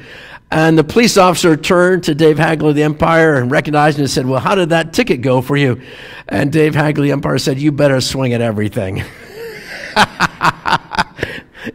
And 0.52 0.78
the 0.78 0.84
police 0.84 1.18
officer 1.18 1.56
turned 1.56 2.04
to 2.04 2.14
Dave 2.14 2.36
Hagler, 2.36 2.74
the 2.74 2.84
umpire, 2.84 3.36
and 3.36 3.50
recognized 3.50 3.98
him 3.98 4.04
and 4.04 4.12
said, 4.12 4.26
Well, 4.26 4.42
how 4.42 4.56
did 4.56 4.68
that 4.70 4.92
ticket 4.92 5.22
go 5.22 5.42
for 5.42 5.56
you? 5.56 5.82
And 6.28 6.52
Dave 6.52 6.74
Hagler, 6.74 7.04
the 7.04 7.14
umpire, 7.14 7.38
said, 7.38 7.58
You 7.58 7.72
better 7.72 8.02
swing 8.02 8.34
at 8.34 8.42
everything. 8.42 8.98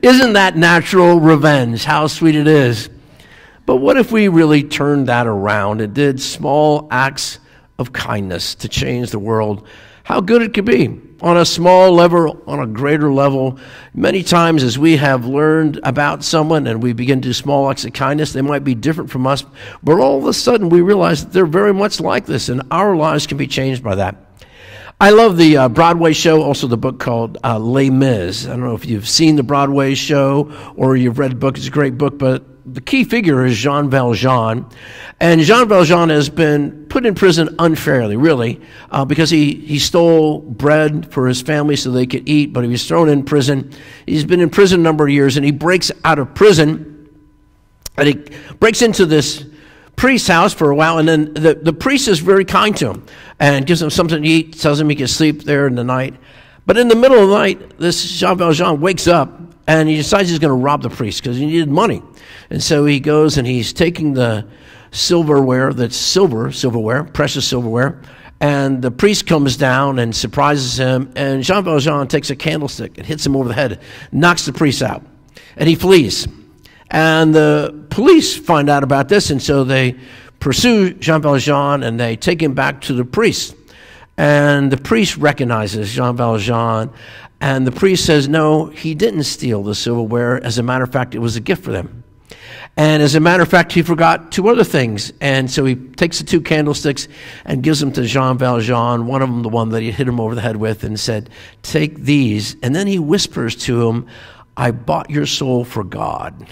Isn't 0.02 0.35
that 0.35 0.56
natural 0.56 1.21
revenge? 1.21 1.85
How 1.85 2.06
sweet 2.06 2.35
it 2.35 2.47
is. 2.47 2.90
But 3.64 3.76
what 3.76 3.97
if 3.97 4.12
we 4.12 4.28
really 4.28 4.62
turned 4.62 5.09
that 5.09 5.26
around 5.26 5.80
and 5.80 5.95
did 5.95 6.21
small 6.21 6.87
acts 6.90 7.38
of 7.78 7.95
kindness 7.95 8.54
to 8.56 8.68
change 8.68 9.11
the 9.11 9.18
world? 9.18 9.66
How 10.04 10.21
good 10.21 10.42
it 10.42 10.52
could 10.52 10.66
be 10.66 11.00
on 11.20 11.37
a 11.37 11.44
small 11.44 11.92
level, 11.92 12.42
on 12.46 12.61
a 12.61 12.66
greater 12.66 13.12
level. 13.12 13.58
Many 13.94 14.23
times, 14.23 14.62
as 14.62 14.78
we 14.78 14.96
have 14.96 15.25
learned 15.26 15.80
about 15.82 16.23
someone 16.23 16.66
and 16.66 16.82
we 16.82 16.92
begin 16.92 17.20
to 17.23 17.28
do 17.28 17.32
small 17.32 17.70
acts 17.70 17.85
of 17.85 17.92
kindness, 17.92 18.32
they 18.32 18.42
might 18.42 18.64
be 18.64 18.75
different 18.75 19.11
from 19.11 19.26
us, 19.26 19.44
but 19.82 19.99
all 19.99 20.18
of 20.18 20.26
a 20.26 20.32
sudden 20.32 20.68
we 20.68 20.80
realize 20.80 21.25
that 21.25 21.32
they're 21.32 21.46
very 21.46 21.73
much 21.73 22.00
like 22.00 22.26
this, 22.26 22.49
and 22.49 22.62
our 22.70 22.94
lives 22.96 23.26
can 23.26 23.38
be 23.38 23.46
changed 23.46 23.82
by 23.82 23.94
that. 23.94 24.16
I 24.99 25.11
love 25.11 25.37
the 25.37 25.58
uh, 25.58 25.68
Broadway 25.68 26.14
show, 26.14 26.42
also 26.42 26.66
the 26.66 26.78
book 26.78 26.99
called 26.99 27.37
uh, 27.44 27.58
Les 27.58 27.90
Mis. 27.90 28.46
I 28.46 28.50
don't 28.50 28.61
know 28.61 28.75
if 28.75 28.87
you've 28.87 29.08
seen 29.08 29.37
the 29.37 29.42
Broadway 29.42 29.94
show 29.94 30.50
or 30.75 30.96
you've 30.96 31.18
read 31.18 31.32
the 31.32 31.37
book. 31.37 31.58
It's 31.58 31.66
a 31.66 31.70
great 31.70 31.99
book, 31.99 32.18
but 32.18 32.42
the 32.66 32.80
key 32.80 33.04
figure 33.04 33.44
is 33.44 33.56
Jean 33.56 33.88
Valjean. 33.88 34.66
And 35.20 35.40
Jean 35.40 35.68
Valjean 35.68 36.08
has 36.08 36.28
been 36.28 36.87
put 36.87 37.06
in 37.06 37.14
prison 37.14 37.54
unfairly, 37.58 38.16
really, 38.16 38.61
uh, 38.90 39.04
because 39.04 39.30
he, 39.30 39.54
he 39.54 39.78
stole 39.78 40.40
bread 40.40 41.12
for 41.12 41.28
his 41.28 41.40
family 41.40 41.76
so 41.76 41.90
they 41.90 42.06
could 42.06 42.28
eat, 42.28 42.52
but 42.52 42.64
he 42.64 42.70
was 42.70 42.87
thrown 42.87 43.08
in 43.08 43.25
prison. 43.25 43.73
He's 44.04 44.25
been 44.25 44.40
in 44.40 44.50
prison 44.50 44.80
a 44.80 44.82
number 44.82 45.04
of 45.04 45.11
years, 45.11 45.37
and 45.37 45.44
he 45.44 45.52
breaks 45.52 45.92
out 46.04 46.18
of 46.18 46.35
prison, 46.35 47.08
and 47.96 48.08
he 48.08 48.14
breaks 48.58 48.82
into 48.82 49.06
this 49.06 49.44
priest's 49.94 50.28
house 50.28 50.52
for 50.52 50.70
a 50.70 50.75
while, 50.75 50.99
and 50.99 51.08
then 51.08 51.35
the, 51.35 51.54
the 51.54 51.73
priest 51.73 52.08
is 52.08 52.18
very 52.18 52.44
kind 52.44 52.76
to 52.78 52.90
him 52.90 53.06
and 53.38 53.64
gives 53.64 53.80
him 53.80 53.90
something 53.90 54.23
to 54.23 54.28
eat, 54.28 54.58
tells 54.58 54.80
him 54.80 54.90
he 54.90 54.96
can 54.96 55.06
sleep 55.06 55.44
there 55.44 55.66
in 55.66 55.76
the 55.76 55.85
night. 55.85 56.14
But 56.66 56.76
in 56.76 56.88
the 56.88 56.96
middle 56.96 57.23
of 57.23 57.28
the 57.28 57.35
night, 57.35 57.78
this 57.78 58.18
Jean 58.18 58.37
Valjean 58.37 58.80
wakes 58.80 59.06
up 59.06 59.40
and 59.66 59.88
he 59.88 59.96
decides 59.96 60.30
he's 60.30 60.38
going 60.38 60.56
to 60.56 60.64
rob 60.64 60.82
the 60.82 60.90
priest 60.90 61.23
because 61.23 61.37
he 61.37 61.46
needed 61.46 61.68
money. 61.68 62.02
And 62.50 62.62
so 62.62 62.85
he 62.85 63.00
goes 63.00 63.37
and 63.37 63.46
he's 63.46 63.73
taking 63.73 64.14
the 64.14 64.46
silverware 64.92 65.73
that's 65.73 65.96
silver, 65.96 66.52
silverware, 66.52 67.04
precious 67.04 67.46
silverware. 67.46 68.00
And 68.40 68.82
the 68.82 68.90
priest 68.90 69.26
comes 69.26 69.56
down 69.56 69.99
and 69.99 70.14
surprises 70.14 70.78
him. 70.78 71.12
And 71.16 71.42
Jean 71.42 71.64
Valjean 71.64 72.06
takes 72.06 72.30
a 72.30 72.37
candlestick 72.37 72.99
and 72.99 73.06
hits 73.06 73.25
him 73.25 73.35
over 73.35 73.49
the 73.49 73.54
head, 73.54 73.80
knocks 74.12 74.46
the 74.46 74.52
priest 74.52 74.82
out. 74.82 75.02
And 75.56 75.68
he 75.68 75.75
flees. 75.75 76.28
And 76.90 77.35
the 77.35 77.87
police 77.90 78.37
find 78.37 78.68
out 78.68 78.85
about 78.85 79.08
this. 79.08 79.30
And 79.30 79.42
so 79.42 79.64
they 79.64 79.96
pursue 80.38 80.92
Jean 80.94 81.23
Valjean 81.23 81.82
and 81.82 81.99
they 81.99 82.16
take 82.16 82.42
him 82.42 82.54
back 82.54 82.82
to 82.82 82.92
the 82.92 83.04
priest. 83.04 83.56
And 84.18 84.70
the 84.70 84.76
priest 84.76 85.16
recognizes 85.16 85.92
Jean 85.92 86.16
Valjean 86.16 86.90
and 87.40 87.66
the 87.66 87.72
priest 87.72 88.04
says, 88.06 88.28
no, 88.28 88.66
he 88.66 88.94
didn't 88.94 89.24
steal 89.24 89.62
the 89.62 89.74
silverware. 89.74 90.42
As 90.42 90.58
a 90.58 90.62
matter 90.62 90.84
of 90.84 90.92
fact, 90.92 91.14
it 91.14 91.18
was 91.18 91.36
a 91.36 91.40
gift 91.40 91.64
for 91.64 91.72
them. 91.72 92.04
And 92.78 93.02
as 93.02 93.14
a 93.14 93.20
matter 93.20 93.42
of 93.42 93.48
fact, 93.48 93.72
he 93.72 93.82
forgot 93.82 94.30
two 94.30 94.48
other 94.48 94.64
things. 94.64 95.12
And 95.20 95.50
so 95.50 95.64
he 95.64 95.74
takes 95.74 96.18
the 96.18 96.24
two 96.24 96.42
candlesticks 96.42 97.08
and 97.44 97.62
gives 97.62 97.80
them 97.80 97.92
to 97.92 98.04
Jean 98.04 98.36
Valjean, 98.36 99.06
one 99.06 99.22
of 99.22 99.30
them 99.30 99.42
the 99.42 99.48
one 99.48 99.70
that 99.70 99.82
he 99.82 99.90
hit 99.90 100.06
him 100.06 100.20
over 100.20 100.34
the 100.34 100.42
head 100.42 100.56
with, 100.56 100.84
and 100.84 100.98
said, 101.00 101.30
Take 101.62 101.96
these. 101.96 102.56
And 102.62 102.74
then 102.74 102.86
he 102.86 102.98
whispers 102.98 103.56
to 103.64 103.88
him, 103.88 104.06
I 104.56 104.72
bought 104.72 105.10
your 105.10 105.26
soul 105.26 105.64
for 105.64 105.84
God. 105.84 106.46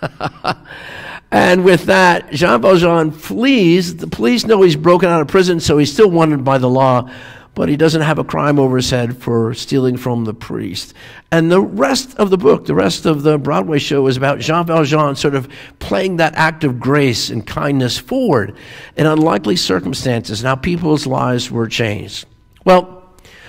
and 1.30 1.64
with 1.64 1.84
that, 1.84 2.30
Jean 2.32 2.62
Valjean 2.62 3.10
flees. 3.10 3.96
The 3.96 4.06
police 4.06 4.46
know 4.46 4.62
he's 4.62 4.76
broken 4.76 5.10
out 5.10 5.20
of 5.20 5.28
prison, 5.28 5.60
so 5.60 5.76
he's 5.76 5.92
still 5.92 6.10
wanted 6.10 6.44
by 6.44 6.56
the 6.56 6.68
law 6.68 7.10
but 7.58 7.68
he 7.68 7.76
doesn't 7.76 8.02
have 8.02 8.20
a 8.20 8.24
crime 8.24 8.56
over 8.56 8.76
his 8.76 8.88
head 8.88 9.16
for 9.20 9.52
stealing 9.52 9.96
from 9.96 10.24
the 10.24 10.32
priest. 10.32 10.94
And 11.32 11.50
the 11.50 11.60
rest 11.60 12.16
of 12.16 12.30
the 12.30 12.38
book, 12.38 12.66
the 12.66 12.74
rest 12.74 13.04
of 13.04 13.24
the 13.24 13.36
Broadway 13.36 13.80
show 13.80 14.06
is 14.06 14.16
about 14.16 14.38
Jean 14.38 14.64
Valjean 14.64 15.16
sort 15.16 15.34
of 15.34 15.48
playing 15.80 16.18
that 16.18 16.36
act 16.36 16.62
of 16.62 16.78
grace 16.78 17.30
and 17.30 17.44
kindness 17.44 17.98
forward 17.98 18.54
in 18.96 19.06
unlikely 19.06 19.56
circumstances. 19.56 20.40
Now 20.40 20.54
people's 20.54 21.04
lives 21.04 21.50
were 21.50 21.66
changed. 21.66 22.26
Well, 22.64 23.02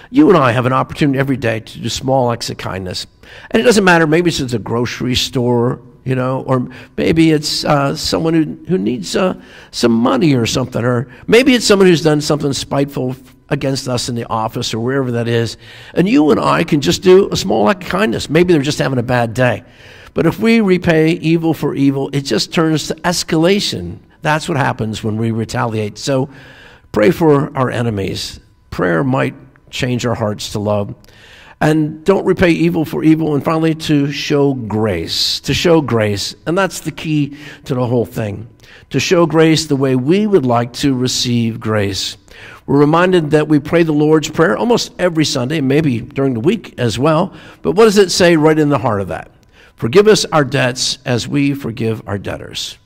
you 0.10 0.28
and 0.30 0.38
I 0.40 0.54
have 0.54 0.66
an 0.66 0.74
opportunity 0.74 1.20
every 1.20 1.38
day 1.38 1.60
to 1.60 1.80
do 1.80 1.88
small 1.88 2.32
acts 2.32 2.50
of 2.50 2.58
kindness. 2.58 3.06
And 3.52 3.62
it 3.62 3.64
doesn't 3.64 3.84
matter, 3.84 4.08
maybe 4.08 4.30
it's 4.30 4.42
at 4.42 4.52
a 4.56 4.58
grocery 4.58 5.14
store, 5.14 5.84
you 6.04 6.16
know, 6.16 6.42
or 6.48 6.68
maybe 6.98 7.30
it's 7.30 7.64
uh, 7.64 7.96
someone 7.96 8.34
who, 8.34 8.58
who 8.70 8.80
needs 8.80 9.16
uh, 9.16 9.40
some 9.70 9.92
money 9.92 10.34
or 10.34 10.48
something, 10.48 10.84
or 10.84 11.08
maybe 11.28 11.54
it's 11.54 11.68
someone 11.68 11.88
who's 11.88 12.02
done 12.02 12.22
something 12.22 12.54
spiteful 12.54 13.16
against 13.50 13.88
us 13.88 14.10
in 14.10 14.16
the 14.16 14.28
office 14.28 14.74
or 14.74 14.80
wherever 14.80 15.12
that 15.12 15.28
is. 15.28 15.58
And 15.94 16.08
you 16.08 16.32
and 16.32 16.40
I 16.40 16.64
can 16.64 16.82
just 16.82 17.02
do 17.02 17.30
a 17.32 17.38
small 17.38 17.70
act 17.70 17.84
of 17.84 17.90
kindness. 17.90 18.30
Maybe 18.30 18.54
they're 18.54 18.62
just 18.62 18.80
having 18.80 19.00
a 19.00 19.04
bad 19.04 19.34
day. 19.34 19.64
But 20.14 20.26
if 20.26 20.40
we 20.40 20.62
repay 20.62 21.12
evil 21.12 21.54
for 21.54 21.76
evil, 21.76 22.10
it 22.14 22.22
just 22.22 22.54
turns 22.54 22.88
to 22.88 22.96
escalation. 22.96 24.00
That's 24.22 24.50
what 24.50 24.58
happens 24.58 25.04
when 25.04 25.18
we 25.18 25.32
retaliate. 25.32 25.98
So 25.98 26.30
pray 26.92 27.12
for 27.12 27.56
our 27.58 27.70
enemies. 27.70 28.40
Prayer 28.70 29.04
might 29.04 29.36
change 29.70 30.06
our 30.06 30.16
hearts 30.16 30.52
to 30.54 30.60
love. 30.60 30.96
And 31.62 32.06
don't 32.06 32.26
repay 32.26 32.52
evil 32.52 32.86
for 32.86 33.04
evil. 33.04 33.36
And 33.36 33.44
finally, 33.44 33.76
to 33.76 34.12
show 34.12 34.54
grace. 34.54 35.42
To 35.42 35.54
show 35.54 35.82
grace. 35.82 36.34
And 36.46 36.58
that's 36.58 36.82
the 36.82 36.92
key 36.92 37.38
to 37.66 37.76
the 37.76 37.86
whole 37.86 38.06
thing. 38.06 38.48
To 38.92 39.00
show 39.00 39.26
grace 39.26 39.66
the 39.66 39.76
way 39.76 39.96
we 39.96 40.26
would 40.26 40.46
like 40.46 40.74
to 40.74 40.96
receive 40.96 41.60
grace. 41.60 42.18
We're 42.70 42.78
reminded 42.78 43.32
that 43.32 43.48
we 43.48 43.58
pray 43.58 43.82
the 43.82 43.94
Lord's 43.94 44.30
Prayer 44.30 44.56
almost 44.56 44.94
every 45.00 45.26
Sunday, 45.26 45.60
maybe 45.60 46.02
during 46.02 46.36
the 46.36 46.40
week 46.40 46.76
as 46.78 47.00
well. 47.00 47.34
But 47.64 47.72
what 47.72 47.86
does 47.86 47.98
it 47.98 48.12
say 48.12 48.36
right 48.36 48.60
in 48.60 48.70
the 48.70 48.78
heart 48.78 49.02
of 49.02 49.08
that? 49.08 49.32
Forgive 49.76 50.08
us 50.08 50.24
our 50.26 50.44
debts 50.44 51.00
as 51.04 51.28
we 51.28 51.56
forgive 51.56 52.08
our 52.08 52.20
debtors. 52.20 52.78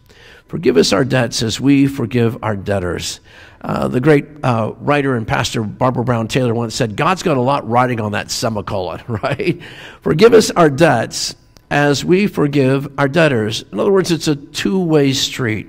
Forgive 0.47 0.77
us 0.77 0.93
our 0.93 1.03
debts 1.03 1.43
as 1.43 1.59
we 1.59 1.87
forgive 1.87 2.41
our 2.45 2.55
debtors. 2.55 3.19
Uh, 3.59 3.89
the 3.89 3.99
great 3.99 4.25
uh, 4.41 4.71
writer 4.79 5.17
and 5.17 5.27
pastor 5.27 5.63
Barbara 5.63 6.05
Brown 6.05 6.29
Taylor 6.29 6.53
once 6.53 6.73
said, 6.73 6.95
God's 6.95 7.21
got 7.21 7.35
a 7.35 7.41
lot 7.41 7.69
riding 7.69 7.99
on 7.99 8.13
that 8.13 8.31
semicolon, 8.31 9.01
right? 9.09 9.61
Forgive 9.99 10.33
us 10.33 10.49
our 10.49 10.69
debts 10.69 11.35
as 11.69 12.05
we 12.05 12.27
forgive 12.27 12.87
our 12.97 13.09
debtors. 13.09 13.65
In 13.69 13.81
other 13.81 13.91
words, 13.91 14.11
it's 14.11 14.29
a 14.29 14.37
two 14.37 14.79
way 14.79 15.11
street. 15.11 15.67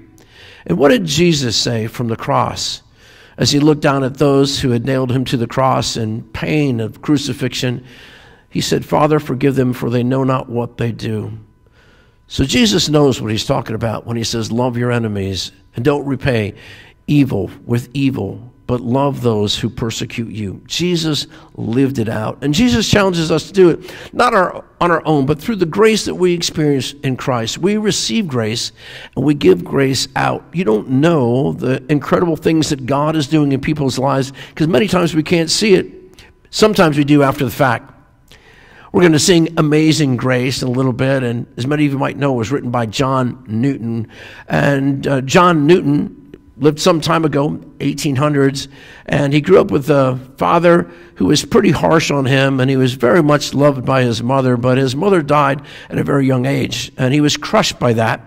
And 0.66 0.78
what 0.78 0.90
did 0.90 1.04
Jesus 1.04 1.56
say 1.56 1.88
from 1.88 2.06
the 2.06 2.16
cross? 2.16 2.83
As 3.36 3.50
he 3.50 3.60
looked 3.60 3.82
down 3.82 4.04
at 4.04 4.18
those 4.18 4.60
who 4.60 4.70
had 4.70 4.84
nailed 4.84 5.10
him 5.10 5.24
to 5.26 5.36
the 5.36 5.46
cross 5.46 5.96
in 5.96 6.22
pain 6.30 6.80
of 6.80 7.02
crucifixion, 7.02 7.84
he 8.48 8.60
said, 8.60 8.84
Father, 8.84 9.18
forgive 9.18 9.56
them, 9.56 9.72
for 9.72 9.90
they 9.90 10.04
know 10.04 10.22
not 10.22 10.48
what 10.48 10.76
they 10.76 10.92
do. 10.92 11.36
So 12.28 12.44
Jesus 12.44 12.88
knows 12.88 13.20
what 13.20 13.32
he's 13.32 13.44
talking 13.44 13.74
about 13.74 14.06
when 14.06 14.16
he 14.16 14.24
says, 14.24 14.52
Love 14.52 14.76
your 14.76 14.92
enemies 14.92 15.52
and 15.74 15.84
don't 15.84 16.06
repay 16.06 16.54
evil 17.06 17.50
with 17.66 17.90
evil 17.92 18.53
but 18.66 18.80
love 18.80 19.20
those 19.20 19.58
who 19.58 19.68
persecute 19.68 20.30
you. 20.30 20.62
Jesus 20.66 21.26
lived 21.56 21.98
it 21.98 22.08
out. 22.08 22.42
And 22.42 22.54
Jesus 22.54 22.88
challenges 22.88 23.30
us 23.30 23.46
to 23.48 23.52
do 23.52 23.70
it, 23.70 23.94
not 24.12 24.32
our, 24.32 24.64
on 24.80 24.90
our 24.90 25.02
own, 25.06 25.26
but 25.26 25.40
through 25.40 25.56
the 25.56 25.66
grace 25.66 26.06
that 26.06 26.14
we 26.14 26.32
experience 26.32 26.92
in 27.02 27.16
Christ. 27.16 27.58
We 27.58 27.76
receive 27.76 28.26
grace 28.26 28.72
and 29.16 29.24
we 29.24 29.34
give 29.34 29.64
grace 29.64 30.08
out. 30.16 30.44
You 30.52 30.64
don't 30.64 30.88
know 30.88 31.52
the 31.52 31.84
incredible 31.90 32.36
things 32.36 32.70
that 32.70 32.86
God 32.86 33.16
is 33.16 33.28
doing 33.28 33.52
in 33.52 33.60
people's 33.60 33.98
lives 33.98 34.32
because 34.48 34.66
many 34.66 34.88
times 34.88 35.14
we 35.14 35.22
can't 35.22 35.50
see 35.50 35.74
it. 35.74 35.86
Sometimes 36.50 36.96
we 36.96 37.04
do 37.04 37.22
after 37.22 37.44
the 37.44 37.50
fact. 37.50 37.90
We're 38.92 39.02
going 39.02 39.12
to 39.12 39.18
sing 39.18 39.54
Amazing 39.56 40.18
Grace 40.18 40.62
in 40.62 40.68
a 40.68 40.70
little 40.70 40.92
bit, 40.92 41.24
and 41.24 41.52
as 41.56 41.66
many 41.66 41.84
of 41.84 41.90
you 41.90 41.98
might 41.98 42.16
know, 42.16 42.34
it 42.34 42.36
was 42.36 42.52
written 42.52 42.70
by 42.70 42.86
John 42.86 43.44
Newton. 43.48 44.06
And 44.46 45.04
uh, 45.04 45.20
John 45.22 45.66
Newton 45.66 46.23
lived 46.56 46.78
some 46.78 47.00
time 47.00 47.24
ago, 47.24 47.50
1800s, 47.78 48.68
and 49.06 49.32
he 49.32 49.40
grew 49.40 49.60
up 49.60 49.70
with 49.70 49.90
a 49.90 50.18
father 50.36 50.90
who 51.16 51.26
was 51.26 51.44
pretty 51.44 51.70
harsh 51.70 52.10
on 52.10 52.26
him, 52.26 52.60
and 52.60 52.70
he 52.70 52.76
was 52.76 52.94
very 52.94 53.22
much 53.22 53.54
loved 53.54 53.84
by 53.84 54.02
his 54.02 54.22
mother, 54.22 54.56
but 54.56 54.78
his 54.78 54.94
mother 54.94 55.22
died 55.22 55.62
at 55.88 55.98
a 55.98 56.04
very 56.04 56.26
young 56.26 56.46
age, 56.46 56.92
and 56.96 57.12
he 57.12 57.20
was 57.20 57.36
crushed 57.36 57.78
by 57.78 57.92
that. 57.94 58.20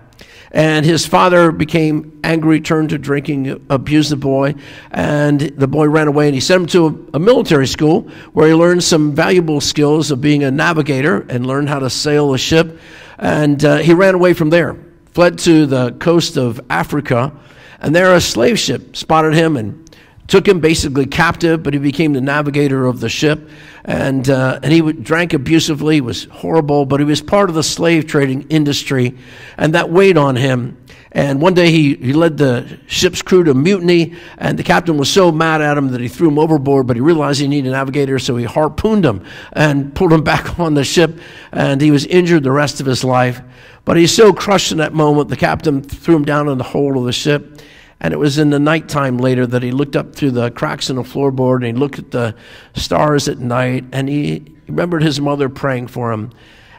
And 0.51 0.85
his 0.85 1.05
father 1.05 1.51
became 1.51 2.19
angry, 2.23 2.61
turned 2.61 2.89
to 2.89 2.97
drinking, 2.97 3.65
abused 3.69 4.11
the 4.11 4.15
boy, 4.15 4.55
and 4.91 5.41
the 5.41 5.67
boy 5.67 5.87
ran 5.87 6.07
away. 6.07 6.27
And 6.27 6.35
he 6.35 6.39
sent 6.39 6.61
him 6.61 6.67
to 6.67 7.09
a, 7.13 7.17
a 7.17 7.19
military 7.19 7.67
school 7.67 8.09
where 8.31 8.47
he 8.47 8.53
learned 8.53 8.83
some 8.83 9.13
valuable 9.13 9.59
skills 9.59 10.09
of 10.09 10.21
being 10.21 10.43
a 10.43 10.51
navigator 10.51 11.25
and 11.29 11.45
learned 11.45 11.67
how 11.67 11.79
to 11.79 11.89
sail 11.89 12.33
a 12.33 12.37
ship. 12.37 12.79
And 13.17 13.63
uh, 13.63 13.77
he 13.77 13.93
ran 13.93 14.15
away 14.15 14.33
from 14.33 14.49
there, 14.49 14.77
fled 15.13 15.37
to 15.39 15.65
the 15.65 15.91
coast 15.93 16.37
of 16.37 16.61
Africa, 16.69 17.33
and 17.79 17.95
there 17.95 18.13
a 18.13 18.21
slave 18.21 18.59
ship 18.59 18.95
spotted 18.95 19.33
him 19.33 19.57
and 19.57 19.87
took 20.27 20.47
him 20.47 20.59
basically 20.59 21.05
captive, 21.05 21.63
but 21.63 21.73
he 21.73 21.79
became 21.79 22.13
the 22.13 22.21
navigator 22.21 22.85
of 22.85 22.99
the 22.99 23.09
ship. 23.09 23.49
And, 23.85 24.29
uh, 24.29 24.59
and 24.61 24.73
he 24.73 24.81
drank 24.93 25.33
abusively, 25.33 26.01
was 26.01 26.25
horrible, 26.25 26.85
but 26.85 26.99
he 26.99 27.05
was 27.05 27.21
part 27.21 27.49
of 27.49 27.55
the 27.55 27.63
slave 27.63 28.07
trading 28.07 28.43
industry, 28.49 29.17
and 29.57 29.73
that 29.73 29.89
weighed 29.89 30.17
on 30.17 30.35
him. 30.35 30.77
And 31.13 31.41
one 31.41 31.53
day 31.53 31.71
he, 31.71 31.95
he 31.95 32.11
led 32.11 32.37
the 32.37 32.79
ship's 32.87 33.21
crew 33.21 33.45
to 33.45 33.53
mutiny, 33.53 34.15
and 34.37 34.59
the 34.59 34.63
captain 34.63 34.97
was 34.97 35.09
so 35.09 35.31
mad 35.31 35.61
at 35.61 35.77
him 35.77 35.91
that 35.91 36.01
he 36.01 36.09
threw 36.09 36.27
him 36.27 36.37
overboard, 36.37 36.85
but 36.85 36.97
he 36.97 37.01
realized 37.01 37.39
he 37.39 37.47
needed 37.47 37.69
a 37.69 37.71
navigator, 37.71 38.19
so 38.19 38.35
he 38.35 38.43
harpooned 38.43 39.05
him 39.05 39.23
and 39.53 39.95
pulled 39.95 40.11
him 40.11 40.23
back 40.25 40.59
on 40.59 40.73
the 40.73 40.83
ship, 40.83 41.17
and 41.53 41.79
he 41.79 41.91
was 41.91 42.05
injured 42.05 42.43
the 42.43 42.51
rest 42.51 42.81
of 42.81 42.85
his 42.85 43.05
life. 43.05 43.41
But 43.85 43.95
he's 43.95 44.13
so 44.13 44.33
crushed 44.33 44.73
in 44.73 44.79
that 44.79 44.93
moment, 44.93 45.29
the 45.29 45.37
captain 45.37 45.81
threw 45.81 46.17
him 46.17 46.25
down 46.25 46.49
in 46.49 46.57
the 46.57 46.63
hold 46.65 46.97
of 46.97 47.05
the 47.05 47.13
ship. 47.13 47.61
And 47.99 48.13
it 48.13 48.17
was 48.17 48.37
in 48.37 48.51
the 48.51 48.59
nighttime 48.59 49.17
later 49.17 49.47
that 49.47 49.63
he 49.63 49.71
looked 49.71 49.95
up 49.95 50.15
through 50.15 50.31
the 50.31 50.51
cracks 50.51 50.89
in 50.89 50.97
the 50.97 51.03
floorboard 51.03 51.57
and 51.57 51.65
he 51.65 51.73
looked 51.73 51.97
at 51.97 52.11
the 52.11 52.35
stars 52.75 53.27
at 53.27 53.39
night 53.39 53.85
and 53.91 54.07
he 54.07 54.55
remembered 54.67 55.01
his 55.01 55.19
mother 55.19 55.49
praying 55.49 55.87
for 55.87 56.11
him. 56.11 56.31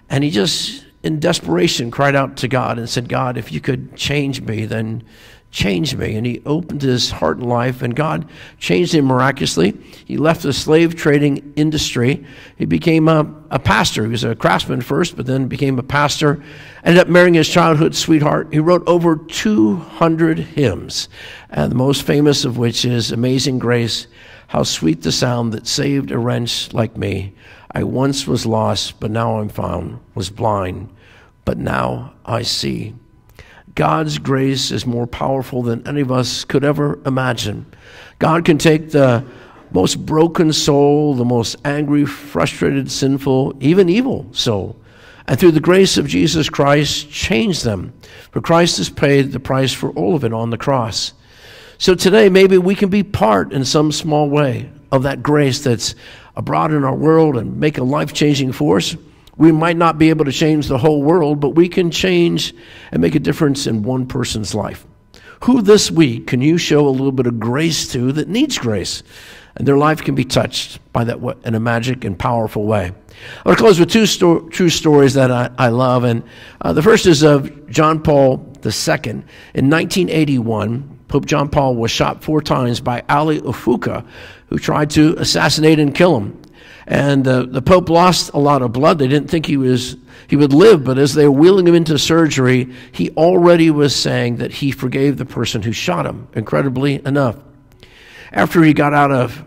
And 0.08 0.22
he 0.22 0.30
just, 0.30 0.84
in 1.02 1.18
desperation, 1.18 1.90
cried 1.90 2.14
out 2.14 2.37
to 2.38 2.48
God 2.48 2.78
and 2.78 2.88
said, 2.88 3.08
God, 3.08 3.37
if 3.37 3.50
you 3.50 3.60
could 3.60 3.96
change 3.96 4.40
me, 4.40 4.64
then 4.64 5.02
changed 5.50 5.97
me. 5.97 6.14
And 6.14 6.26
he 6.26 6.43
opened 6.45 6.83
his 6.83 7.11
heart 7.11 7.38
and 7.38 7.49
life, 7.49 7.83
and 7.83 7.95
God 7.95 8.28
changed 8.59 8.95
him 8.95 9.07
miraculously. 9.07 9.76
He 10.05 10.17
left 10.17 10.43
the 10.43 10.52
slave 10.52 10.95
trading 10.95 11.52
industry. 11.57 12.25
He 12.57 12.64
became 12.64 13.09
a, 13.09 13.33
a 13.50 13.59
pastor. 13.59 14.05
He 14.05 14.11
was 14.11 14.25
a 14.25 14.35
craftsman 14.35 14.83
first, 14.83 15.17
but 15.17 15.26
then 15.26 15.49
became 15.49 15.78
a 15.78 15.83
pastor. 15.83 16.43
Ended 16.85 17.00
up 17.00 17.09
marrying 17.09 17.35
his 17.35 17.49
childhood 17.49 17.95
sweetheart. 17.95 18.49
He 18.52 18.59
wrote 18.59 18.87
over 18.87 19.17
200 19.17 20.38
hymns, 20.38 21.09
and 21.50 21.71
the 21.71 21.76
most 21.76 22.02
famous 22.02 22.45
of 22.45 22.59
which 22.59 22.85
is 22.85 23.12
Amazing 23.12 23.59
Grace. 23.59 24.07
How 24.49 24.62
sweet 24.62 25.02
the 25.02 25.12
sound 25.12 25.52
that 25.52 25.67
saved 25.67 26.11
a 26.11 26.19
wretch 26.19 26.73
like 26.73 26.97
me. 26.97 27.35
I 27.71 27.85
once 27.85 28.26
was 28.26 28.47
lost, 28.47 28.99
but 28.99 29.11
now 29.11 29.40
I'm 29.40 29.50
found, 29.50 30.00
was 30.14 30.31
blind, 30.31 30.88
but 31.45 31.59
now 31.59 32.14
I 32.25 32.43
see. 32.43 32.95
God's 33.78 34.18
grace 34.18 34.73
is 34.73 34.87
more 34.87 35.06
powerful 35.06 35.62
than 35.62 35.87
any 35.87 36.00
of 36.00 36.11
us 36.11 36.44
could 36.44 36.64
ever 36.64 36.99
imagine. 37.06 37.64
God 38.18 38.44
can 38.44 38.58
take 38.58 38.90
the 38.90 39.25
most 39.70 40.04
broken 40.04 40.52
soul, 40.52 41.14
the 41.14 41.25
most 41.25 41.54
angry, 41.64 42.04
frustrated, 42.04 42.90
sinful, 42.90 43.56
even 43.61 43.88
evil 43.88 44.26
soul, 44.32 44.75
and 45.28 45.38
through 45.38 45.52
the 45.52 45.61
grace 45.61 45.97
of 45.97 46.08
Jesus 46.08 46.50
Christ, 46.50 47.08
change 47.08 47.62
them. 47.62 47.92
For 48.32 48.40
Christ 48.40 48.78
has 48.78 48.90
paid 48.90 49.30
the 49.30 49.38
price 49.38 49.73
for 49.73 49.90
all 49.90 50.16
of 50.16 50.25
it 50.25 50.32
on 50.32 50.50
the 50.50 50.58
cross. 50.58 51.12
So 51.78 51.94
today, 51.94 52.28
maybe 52.28 52.58
we 52.58 52.75
can 52.75 52.88
be 52.88 53.04
part 53.04 53.52
in 53.52 53.64
some 53.64 53.92
small 53.92 54.28
way 54.28 54.73
of 54.90 55.04
that 55.04 55.23
grace 55.23 55.61
that's 55.61 55.94
abroad 56.35 56.73
in 56.73 56.82
our 56.82 56.97
world 56.97 57.37
and 57.37 57.61
make 57.61 57.78
a 57.78 57.85
life 57.85 58.12
changing 58.12 58.50
force. 58.50 58.97
We 59.38 59.52
might 59.52 59.76
not 59.76 59.99
be 59.99 60.11
able 60.11 60.25
to 60.26 60.33
change 60.33 60.66
the 60.66 60.78
whole 60.78 61.02
world, 61.02 61.40
but 61.40 61.50
we 61.50 61.68
can 61.68 61.90
change 61.90 62.54
and 62.92 63.00
make 63.00 63.14
a 63.14 63.21
difference 63.21 63.66
in 63.66 63.83
one 63.83 64.07
person's 64.07 64.54
life. 64.54 64.85
Who 65.45 65.62
this 65.62 65.90
week 65.90 66.26
can 66.26 66.42
you 66.42 66.59
show 66.59 66.87
a 66.87 66.90
little 66.90 67.12
bit 67.12 67.26
of 67.26 67.38
grace 67.38 67.88
to 67.92 68.12
that 68.12 68.28
needs 68.28 68.59
grace? 68.59 69.02
And 69.57 69.66
their 69.66 69.78
life 69.78 70.02
can 70.02 70.14
be 70.14 70.25
touched 70.25 70.80
by 70.92 71.04
that 71.04 71.18
in 71.45 71.54
a 71.54 71.61
magic 71.61 72.04
and 72.04 72.18
powerful 72.18 72.64
way. 72.64 72.92
I 73.45 73.49
want 73.49 73.59
to 73.59 73.62
close 73.62 73.80
with 73.80 73.90
two 73.90 74.07
sto- 74.07 74.49
stories 74.50 75.14
that 75.14 75.30
I, 75.30 75.50
I 75.59 75.68
love. 75.68 76.04
And 76.04 76.23
uh, 76.61 76.73
the 76.73 76.83
first 76.83 77.07
is 77.07 77.23
of 77.23 77.68
John 77.68 78.02
Paul 78.02 78.52
II. 78.64 79.11
In 79.54 79.71
1981, 79.71 80.99
Pope 81.09 81.26
John 81.26 81.49
Paul 81.49 81.75
was 81.75 81.90
shot 81.90 82.23
four 82.23 82.42
times 82.42 82.80
by 82.80 83.02
Ali 83.09 83.40
Ufukua, 83.40 84.07
who 84.49 84.59
tried 84.59 84.90
to 84.90 85.14
assassinate 85.18 85.78
and 85.78 85.95
kill 85.95 86.16
him. 86.16 86.40
And 86.88 87.28
uh, 87.28 87.42
the 87.42 87.61
Pope 87.61 87.90
lost 87.90 88.30
a 88.33 88.38
lot 88.38 88.62
of 88.62 88.73
blood. 88.73 88.99
They 88.99 89.09
didn't 89.09 89.28
think 89.28 89.45
he 89.45 89.59
was 89.59 89.97
he 90.26 90.37
would 90.37 90.54
live, 90.54 90.85
but 90.85 90.97
as 90.97 91.12
they 91.12 91.26
were 91.28 91.38
wheeling 91.38 91.68
him 91.68 91.75
into 91.75 91.99
surgery, 91.99 92.75
he 92.92 93.11
already 93.11 93.71
was 93.71 93.95
saying 93.95 94.37
that 94.37 94.52
he 94.52 94.71
forgave 94.71 95.18
the 95.18 95.26
person 95.26 95.62
who 95.62 95.73
shot 95.73 96.07
him. 96.07 96.28
Incredibly 96.33 97.04
enough, 97.04 97.37
after 98.33 98.62
he 98.62 98.73
got 98.73 98.95
out 98.95 99.12
of 99.12 99.45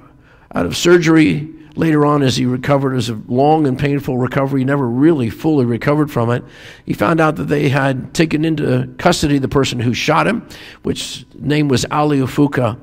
out 0.54 0.68
of 0.68 0.78
surgery, 0.78 1.52
later 1.76 2.06
on 2.06 2.22
as 2.22 2.36
he 2.38 2.46
recovered, 2.46 2.96
as 2.96 3.10
a 3.10 3.20
long 3.28 3.66
and 3.66 3.80
painful 3.80 4.20
recovery. 4.20 4.62
He 4.62 4.66
never 4.66 4.88
really 4.88 5.32
fully 5.32 5.66
recovered 5.66 6.12
from 6.12 6.30
it. 6.30 6.44
He 6.86 6.94
found 6.94 7.20
out 7.20 7.38
that 7.38 7.46
they 7.46 7.70
had 7.70 8.14
taken 8.14 8.46
into 8.46 8.94
custody 9.00 9.40
the 9.40 9.48
person 9.48 9.80
who 9.80 9.96
shot 9.96 10.28
him, 10.28 10.48
which 10.84 11.26
name 11.34 11.70
was 11.70 11.86
Ali 11.90 12.20
Ufukua. 12.20 12.78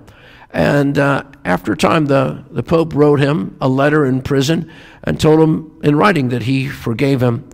And 0.50 0.98
uh, 0.98 1.24
after 1.44 1.72
a 1.72 1.76
time, 1.76 2.06
the, 2.06 2.44
the 2.50 2.62
Pope 2.62 2.94
wrote 2.94 3.20
him 3.20 3.56
a 3.60 3.68
letter 3.68 4.06
in 4.06 4.22
prison 4.22 4.70
and 5.04 5.20
told 5.20 5.40
him 5.40 5.80
in 5.82 5.96
writing 5.96 6.30
that 6.30 6.42
he 6.42 6.68
forgave 6.68 7.22
him. 7.22 7.48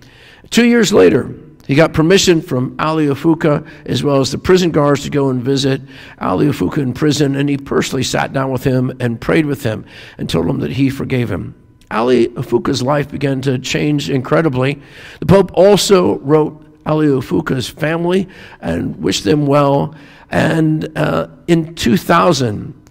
Two 0.50 0.66
years 0.66 0.92
later, 0.92 1.34
he 1.66 1.74
got 1.74 1.92
permission 1.92 2.42
from 2.42 2.76
Ali 2.78 3.06
Ufukua 3.06 3.66
as 3.86 4.02
well 4.04 4.20
as 4.20 4.30
the 4.30 4.38
prison 4.38 4.70
guards 4.70 5.02
to 5.04 5.10
go 5.10 5.30
and 5.30 5.42
visit 5.42 5.80
Ali 6.20 6.46
Ufukua 6.46 6.78
in 6.78 6.92
prison, 6.92 7.34
and 7.36 7.48
he 7.48 7.56
personally 7.56 8.02
sat 8.02 8.32
down 8.32 8.52
with 8.52 8.64
him 8.64 8.92
and 9.00 9.20
prayed 9.20 9.46
with 9.46 9.62
him 9.62 9.84
and 10.18 10.28
told 10.28 10.46
him 10.46 10.60
that 10.60 10.72
he 10.72 10.90
forgave 10.90 11.30
him. 11.30 11.54
Ali 11.90 12.28
Ufukua's 12.28 12.82
life 12.82 13.10
began 13.10 13.40
to 13.42 13.58
change 13.58 14.10
incredibly. 14.10 14.80
The 15.20 15.26
Pope 15.26 15.50
also 15.54 16.18
wrote 16.18 16.60
Ali 16.86 17.06
Ufukua's 17.06 17.68
family 17.68 18.28
and 18.60 18.96
wished 18.96 19.24
them 19.24 19.46
well. 19.46 19.94
And 20.30 20.96
uh, 20.98 21.28
in 21.46 21.74
2000, 21.74 22.83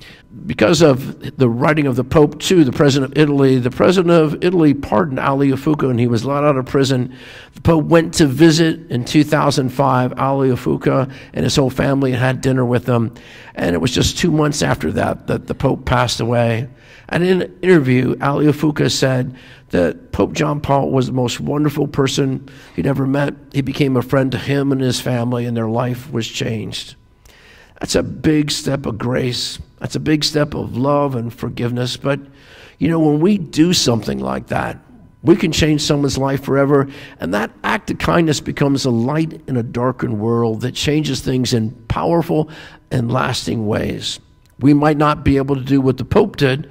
because 0.46 0.82
of 0.82 1.38
the 1.38 1.48
writing 1.48 1.86
of 1.86 1.96
the 1.96 2.04
Pope 2.04 2.40
to 2.40 2.64
the 2.64 2.72
President 2.72 3.12
of 3.12 3.18
Italy, 3.18 3.60
the 3.60 3.70
President 3.70 4.12
of 4.12 4.44
Italy 4.44 4.74
pardoned 4.74 5.20
Ali 5.20 5.50
Ufukua 5.50 5.92
and 5.92 6.00
he 6.00 6.08
was 6.08 6.26
let 6.26 6.44
out 6.44 6.58
of 6.58 6.66
prison. 6.66 7.16
The 7.54 7.62
Pope 7.62 7.86
went 7.86 8.16
to 8.16 8.26
visit 8.26 8.92
in 8.92 9.06
2005 9.06 10.20
Ali 10.20 10.50
Ufukua 10.50 11.12
and 11.34 11.44
his 11.44 11.56
whole 11.56 11.70
family 11.70 12.12
and 12.12 12.20
had 12.20 12.42
dinner 12.42 12.66
with 12.66 12.86
them. 12.86 13.14
And 13.54 13.76
it 13.76 13.80
was 13.80 13.92
just 13.92 14.18
two 14.18 14.32
months 14.32 14.64
after 14.64 14.92
that 14.94 15.28
that 15.28 15.48
the 15.48 15.56
Pope 15.56 15.86
passed 15.86 16.20
away. 16.20 16.68
And 17.10 17.24
in 17.24 17.44
an 17.44 17.60
interview, 17.62 18.16
Ali 18.20 18.48
Ufukua 18.48 18.92
said 18.92 19.36
that 19.70 20.12
Pope 20.12 20.34
John 20.34 20.62
Paul 20.62 20.90
was 20.90 21.06
the 21.06 21.14
most 21.14 21.40
wonderful 21.40 21.88
person 21.88 22.50
he'd 22.76 22.88
ever 22.88 23.06
met. 23.06 23.36
He 23.54 23.62
became 23.62 23.98
a 23.98 24.02
friend 24.02 24.32
to 24.32 24.38
him 24.38 24.72
and 24.72 24.82
his 24.82 25.00
family, 25.00 25.46
and 25.46 25.56
their 25.56 25.70
life 25.70 26.12
was 26.12 26.28
changed. 26.28 26.96
That's 27.84 27.96
a 27.96 28.02
big 28.02 28.50
step 28.50 28.86
of 28.86 28.98
grace. 28.98 29.60
That's 29.80 29.98
a 29.98 30.00
big 30.00 30.24
step 30.24 30.54
of 30.54 30.78
love 30.78 31.16
and 31.16 31.34
forgiveness. 31.34 31.98
But, 31.98 32.22
you 32.80 32.88
know, 32.88 32.98
when 32.98 33.20
we 33.20 33.38
do 33.38 33.74
something 33.74 34.20
like 34.20 34.48
that, 34.48 34.80
we 35.22 35.36
can 35.36 35.52
change 35.52 35.82
someone's 35.82 36.18
life 36.18 36.46
forever. 36.46 36.88
And 37.20 37.34
that 37.34 37.52
act 37.66 37.92
of 37.92 37.98
kindness 37.98 38.40
becomes 38.40 38.86
a 38.86 38.90
light 38.90 39.42
in 39.48 39.58
a 39.58 39.64
darkened 39.64 40.22
world 40.22 40.62
that 40.62 40.76
changes 40.76 41.20
things 41.20 41.54
in 41.54 41.72
powerful 41.90 42.50
and 42.90 43.12
lasting 43.12 43.68
ways. 43.68 44.22
We 44.62 44.74
might 44.74 44.96
not 44.96 45.26
be 45.26 45.36
able 45.36 45.58
to 45.58 45.62
do 45.62 45.82
what 45.82 45.98
the 45.98 46.06
Pope 46.06 46.38
did, 46.38 46.70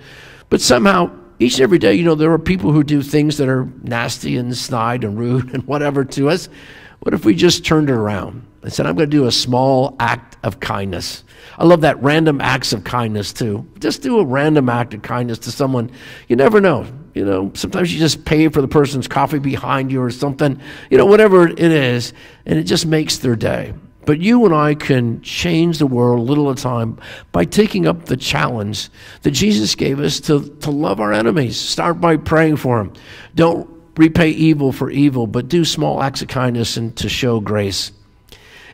but 0.48 0.62
somehow, 0.62 1.10
each 1.38 1.56
and 1.56 1.62
every 1.62 1.78
day, 1.78 1.92
you 1.92 2.04
know, 2.04 2.14
there 2.14 2.32
are 2.32 2.38
people 2.38 2.72
who 2.72 2.82
do 2.82 3.02
things 3.02 3.36
that 3.36 3.50
are 3.50 3.68
nasty 3.82 4.38
and 4.38 4.56
snide 4.56 5.04
and 5.04 5.18
rude 5.18 5.50
and 5.52 5.66
whatever 5.66 6.06
to 6.06 6.30
us. 6.30 6.48
What 7.00 7.12
if 7.12 7.26
we 7.26 7.34
just 7.34 7.66
turned 7.66 7.90
it 7.90 7.96
around 7.96 8.46
and 8.62 8.72
said, 8.72 8.86
I'm 8.86 8.96
going 8.96 9.10
to 9.10 9.16
do 9.16 9.26
a 9.26 9.32
small 9.32 9.96
act 9.98 10.36
of 10.42 10.60
kindness? 10.60 11.24
I 11.58 11.64
love 11.64 11.82
that 11.82 12.02
random 12.02 12.40
acts 12.40 12.72
of 12.72 12.84
kindness 12.84 13.32
too. 13.32 13.66
Just 13.78 14.02
do 14.02 14.18
a 14.18 14.24
random 14.24 14.68
act 14.68 14.94
of 14.94 15.02
kindness 15.02 15.38
to 15.40 15.52
someone. 15.52 15.90
You 16.28 16.36
never 16.36 16.60
know. 16.60 16.86
You 17.14 17.24
know, 17.24 17.52
sometimes 17.54 17.92
you 17.92 17.98
just 17.98 18.24
pay 18.24 18.48
for 18.48 18.62
the 18.62 18.68
person's 18.68 19.06
coffee 19.06 19.38
behind 19.38 19.92
you 19.92 20.00
or 20.00 20.10
something, 20.10 20.58
you 20.90 20.96
know, 20.96 21.04
whatever 21.04 21.46
it 21.46 21.60
is, 21.60 22.14
and 22.46 22.58
it 22.58 22.64
just 22.64 22.86
makes 22.86 23.18
their 23.18 23.36
day. 23.36 23.74
But 24.06 24.18
you 24.18 24.44
and 24.46 24.54
I 24.54 24.74
can 24.74 25.20
change 25.20 25.78
the 25.78 25.86
world 25.86 26.20
a 26.20 26.22
little 26.22 26.50
at 26.50 26.58
a 26.58 26.62
time 26.62 26.98
by 27.30 27.44
taking 27.44 27.86
up 27.86 28.06
the 28.06 28.16
challenge 28.16 28.88
that 29.22 29.30
Jesus 29.32 29.74
gave 29.74 30.00
us 30.00 30.20
to, 30.20 30.48
to 30.60 30.70
love 30.70 31.00
our 31.00 31.12
enemies. 31.12 31.60
Start 31.60 32.00
by 32.00 32.16
praying 32.16 32.56
for 32.56 32.78
them. 32.78 32.94
Don't 33.34 33.68
repay 33.96 34.30
evil 34.30 34.72
for 34.72 34.90
evil, 34.90 35.26
but 35.26 35.48
do 35.48 35.64
small 35.64 36.02
acts 36.02 36.22
of 36.22 36.28
kindness 36.28 36.76
and 36.76 36.96
to 36.96 37.08
show 37.08 37.40
grace. 37.40 37.92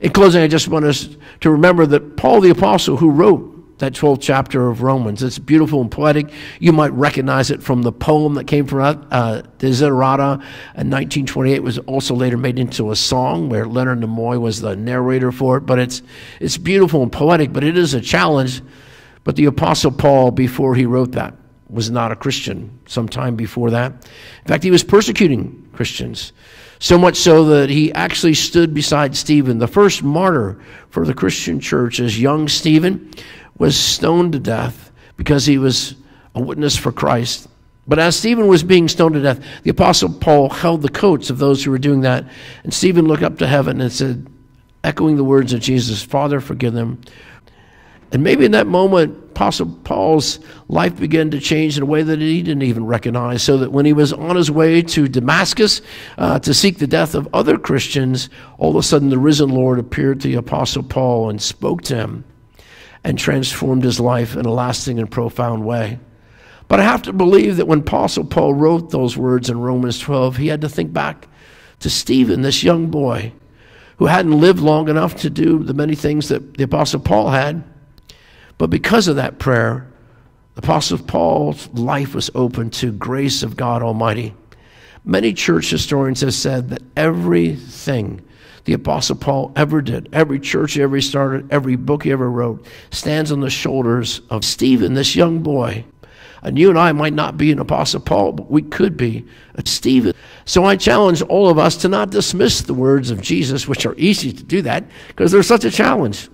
In 0.01 0.13
closing, 0.13 0.43
I 0.43 0.47
just 0.47 0.69
want 0.69 0.85
us 0.85 1.09
to 1.41 1.51
remember 1.51 1.87
that 1.87 2.17
Paul 2.17 2.41
the 2.41 2.51
Apostle, 2.51 2.97
who 2.97 3.11
wrote 3.11 3.79
that 3.79 3.93
12th 3.93 4.19
chapter 4.21 4.69
of 4.69 4.83
Romans, 4.83 5.23
it's 5.23 5.39
beautiful 5.39 5.81
and 5.81 5.91
poetic. 5.91 6.31
You 6.61 6.73
might 6.73 6.93
recognize 6.93 7.51
it 7.51 7.63
from 7.63 7.83
the 7.83 7.93
poem 7.93 8.35
that 8.35 8.45
came 8.45 8.67
from 8.67 9.07
uh, 9.11 9.43
Desiderata 9.59 10.35
in 10.35 10.91
1928. 10.91 11.55
It 11.55 11.63
was 11.63 11.79
also 11.79 12.15
later 12.15 12.37
made 12.37 12.59
into 12.59 12.91
a 12.91 12.97
song 12.97 13.49
where 13.49 13.67
Leonard 13.67 14.01
Nimoy 14.01 14.41
was 14.41 14.61
the 14.61 14.77
narrator 14.77 15.33
for 15.33 15.57
it. 15.59 15.61
But 15.63 15.79
it's, 15.79 16.03
it's 16.41 16.59
beautiful 16.59 17.03
and 17.03 17.13
poetic, 17.13 17.53
but 17.53 17.65
it 17.65 17.77
is 17.77 17.95
a 17.95 18.01
challenge. 18.01 18.63
But 19.25 19.37
the 19.37 19.47
Apostle 19.47 19.93
Paul, 19.93 20.31
before 20.31 20.75
he 20.75 20.87
wrote 20.87 21.13
that, 21.13 21.35
was 21.69 21.91
not 21.91 22.13
a 22.13 22.17
Christian 22.17 22.79
sometime 22.87 23.37
before 23.37 23.71
that. 23.71 23.93
In 23.93 24.49
fact, 24.49 24.65
he 24.65 24.71
was 24.71 24.83
persecuting 24.83 25.69
Christians. 25.73 26.33
So 26.79 26.97
much 26.99 27.17
so 27.17 27.45
that 27.47 27.71
he 27.71 27.93
actually 27.93 28.35
stood 28.35 28.73
beside 28.73 29.17
Stephen, 29.17 29.59
the 29.59 29.67
first 29.67 30.03
martyr 30.03 30.61
for 30.91 31.05
the 31.05 31.15
Christian 31.15 31.61
church, 31.61 31.99
as 32.01 32.21
young 32.21 32.49
Stephen 32.49 33.11
was 33.59 33.77
stoned 33.77 34.33
to 34.33 34.39
death 34.39 34.93
because 35.17 35.45
he 35.45 35.59
was 35.59 35.97
a 36.35 36.41
witness 36.41 36.77
for 36.77 36.93
Christ. 36.93 37.49
But 37.87 37.99
as 37.99 38.17
Stephen 38.17 38.47
was 38.47 38.63
being 38.63 38.87
stoned 38.87 39.15
to 39.15 39.23
death, 39.23 39.45
the 39.63 39.71
Apostle 39.71 40.13
Paul 40.13 40.51
held 40.51 40.83
the 40.83 40.89
coats 40.89 41.31
of 41.31 41.39
those 41.39 41.65
who 41.65 41.71
were 41.71 41.79
doing 41.79 42.03
that. 42.03 42.27
And 42.63 42.73
Stephen 42.73 43.07
looked 43.07 43.23
up 43.23 43.39
to 43.39 43.47
heaven 43.47 43.81
and 43.81 43.91
said, 43.91 44.29
echoing 44.85 45.17
the 45.17 45.25
words 45.25 45.53
of 45.53 45.61
Jesus, 45.61 46.03
Father, 46.03 46.41
forgive 46.41 46.75
them, 46.75 47.01
and 48.11 48.23
maybe 48.23 48.45
in 48.45 48.53
that 48.53 48.67
moment, 48.67 49.17
Apostle 49.31 49.67
Paul's 49.85 50.41
life 50.69 50.97
began 50.99 51.31
to 51.31 51.41
change 51.41 51.77
in 51.77 51.83
a 51.83 51.87
way 51.87 52.03
that 52.03 52.19
he 52.19 52.43
didn't 52.43 52.63
even 52.63 52.87
recognize. 52.87 53.43
So 53.43 53.59
that 53.59 53.71
when 53.71 53.85
he 53.85 53.93
was 53.93 54.13
on 54.13 54.35
his 54.35 54.51
way 54.51 54.83
to 54.83 55.09
Damascus 55.09 55.83
uh, 56.17 56.39
to 56.41 56.55
seek 56.55 56.79
the 56.79 56.87
death 56.87 57.15
of 57.15 57.29
other 57.33 57.59
Christians, 57.59 58.31
all 58.57 58.71
of 58.71 58.77
a 58.77 58.83
sudden 58.83 59.11
the 59.11 59.19
risen 59.19 59.51
Lord 59.51 59.79
appeared 59.79 60.21
to 60.23 60.29
the 60.29 60.35
Apostle 60.35 60.83
Paul 60.83 61.31
and 61.31 61.41
spoke 61.41 61.83
to 61.83 61.97
him 61.97 62.25
and 63.05 63.19
transformed 63.19 63.85
his 63.85 64.01
life 64.01 64.37
in 64.37 64.45
a 64.45 64.53
lasting 64.53 64.99
and 64.99 65.11
profound 65.11 65.65
way. 65.65 65.99
But 66.67 66.81
I 66.81 66.85
have 66.85 67.03
to 67.03 67.13
believe 67.13 67.57
that 67.59 67.67
when 67.67 67.81
Apostle 67.81 68.25
Paul 68.25 68.55
wrote 68.55 68.91
those 68.91 69.17
words 69.17 69.49
in 69.49 69.61
Romans 69.61 69.99
12, 69.99 70.37
he 70.37 70.49
had 70.49 70.63
to 70.63 70.69
think 70.69 70.93
back 70.93 71.29
to 71.81 71.89
Stephen, 71.91 72.43
this 72.43 72.65
young 72.65 72.91
boy 72.91 73.33
who 73.99 74.07
hadn't 74.07 74.41
lived 74.41 74.61
long 74.61 74.89
enough 74.89 75.17
to 75.17 75.31
do 75.31 75.63
the 75.63 75.75
many 75.75 75.95
things 75.95 76.29
that 76.29 76.57
the 76.57 76.65
Apostle 76.65 77.01
Paul 77.01 77.31
had. 77.31 77.65
But 78.59 78.71
because 78.71 79.09
of 79.09 79.17
that 79.17 79.39
prayer, 79.39 79.87
the 80.55 80.63
Apostle 80.63 80.99
Paul's 80.99 81.69
life 81.69 82.15
was 82.15 82.31
open 82.35 82.71
to 82.71 82.91
grace 82.91 83.45
of 83.45 83.57
God 83.57 83.83
Almighty. 83.83 84.35
Many 85.05 85.33
church 85.33 85.71
historians 85.71 86.21
have 86.21 86.35
said 86.35 86.71
that 86.71 86.83
everything 86.97 88.21
the 88.65 88.73
Apostle 88.75 89.17
Paul 89.17 89.53
ever 89.57 89.81
did, 89.81 90.09
every 90.13 90.41
church 90.41 90.75
he 90.75 90.83
ever 90.83 91.01
started, 91.01 91.51
every 91.51 91.77
book 91.77 92.03
he 92.03 92.13
ever 92.13 92.31
wrote, 92.31 92.67
stands 92.91 93.33
on 93.33 93.41
the 93.41 93.49
shoulders 93.49 94.21
of 94.29 94.45
Stephen, 94.45 94.95
this 94.95 95.17
young 95.17 95.43
boy. 95.43 95.85
And 96.43 96.59
you 96.59 96.69
and 96.69 96.79
I 96.79 96.93
might 96.93 97.15
not 97.15 97.39
be 97.39 97.51
an 97.51 97.61
Apostle 97.61 98.01
Paul, 98.01 98.33
but 98.33 98.51
we 98.51 98.63
could 98.63 98.97
be 98.97 99.25
a 99.55 99.67
Stephen. 99.67 100.13
So 100.45 100.65
I 100.65 100.77
challenge 100.77 101.23
all 101.23 101.49
of 101.49 101.59
us 101.59 101.77
to 101.79 101.89
not 101.89 102.11
dismiss 102.11 102.61
the 102.61 102.75
words 102.75 103.11
of 103.11 103.23
Jesus, 103.23 103.67
which 103.67 103.87
are 103.87 103.95
easy 103.97 104.33
to 104.33 104.43
do 104.43 104.63
that 104.63 104.85
because 105.09 105.33
they're 105.33 105.43
such 105.43 105.65
a 105.65 105.71
challenge. 105.71 106.29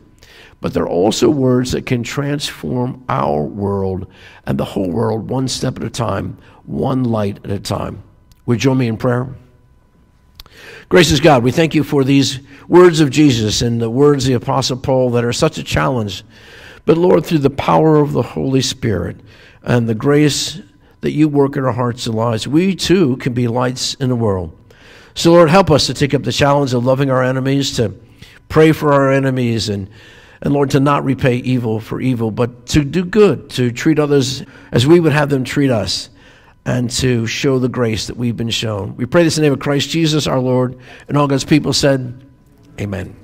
But 0.64 0.72
they're 0.72 0.88
also 0.88 1.28
words 1.28 1.72
that 1.72 1.84
can 1.84 2.02
transform 2.02 3.04
our 3.06 3.42
world 3.42 4.10
and 4.46 4.56
the 4.56 4.64
whole 4.64 4.90
world 4.90 5.28
one 5.28 5.46
step 5.46 5.76
at 5.76 5.84
a 5.84 5.90
time, 5.90 6.38
one 6.64 7.04
light 7.04 7.36
at 7.44 7.50
a 7.50 7.60
time. 7.60 8.02
Would 8.46 8.54
you 8.54 8.70
join 8.70 8.78
me 8.78 8.88
in 8.88 8.96
prayer? 8.96 9.28
Gracious 10.88 11.20
God, 11.20 11.42
we 11.42 11.50
thank 11.50 11.74
you 11.74 11.84
for 11.84 12.02
these 12.02 12.40
words 12.66 13.00
of 13.00 13.10
Jesus 13.10 13.60
and 13.60 13.78
the 13.78 13.90
words 13.90 14.24
of 14.24 14.28
the 14.28 14.34
Apostle 14.36 14.78
Paul 14.78 15.10
that 15.10 15.22
are 15.22 15.34
such 15.34 15.58
a 15.58 15.62
challenge. 15.62 16.24
But 16.86 16.96
Lord, 16.96 17.26
through 17.26 17.40
the 17.40 17.50
power 17.50 17.96
of 17.96 18.14
the 18.14 18.22
Holy 18.22 18.62
Spirit 18.62 19.20
and 19.62 19.86
the 19.86 19.94
grace 19.94 20.62
that 21.02 21.12
you 21.12 21.28
work 21.28 21.58
in 21.58 21.64
our 21.66 21.72
hearts 21.72 22.06
and 22.06 22.14
lives, 22.14 22.48
we 22.48 22.74
too 22.74 23.18
can 23.18 23.34
be 23.34 23.48
lights 23.48 23.92
in 23.96 24.08
the 24.08 24.16
world. 24.16 24.58
So, 25.14 25.32
Lord, 25.32 25.50
help 25.50 25.70
us 25.70 25.86
to 25.88 25.92
take 25.92 26.14
up 26.14 26.22
the 26.22 26.32
challenge 26.32 26.72
of 26.72 26.86
loving 26.86 27.10
our 27.10 27.22
enemies, 27.22 27.76
to 27.76 27.94
pray 28.48 28.72
for 28.72 28.94
our 28.94 29.12
enemies, 29.12 29.68
and, 29.68 29.90
and 30.44 30.52
Lord, 30.52 30.70
to 30.70 30.80
not 30.80 31.04
repay 31.04 31.36
evil 31.36 31.80
for 31.80 32.00
evil, 32.00 32.30
but 32.30 32.66
to 32.66 32.84
do 32.84 33.04
good, 33.04 33.48
to 33.50 33.72
treat 33.72 33.98
others 33.98 34.44
as 34.70 34.86
we 34.86 35.00
would 35.00 35.12
have 35.12 35.30
them 35.30 35.42
treat 35.42 35.70
us 35.70 36.10
and 36.66 36.90
to 36.90 37.26
show 37.26 37.58
the 37.58 37.68
grace 37.68 38.06
that 38.06 38.16
we've 38.18 38.36
been 38.36 38.50
shown. 38.50 38.94
We 38.96 39.06
pray 39.06 39.24
this 39.24 39.38
in 39.38 39.42
the 39.42 39.48
name 39.48 39.54
of 39.54 39.60
Christ 39.60 39.88
Jesus 39.88 40.26
our 40.26 40.38
Lord. 40.38 40.78
And 41.08 41.16
all 41.16 41.26
God's 41.26 41.44
people 41.44 41.72
said, 41.72 42.22
Amen. 42.78 43.23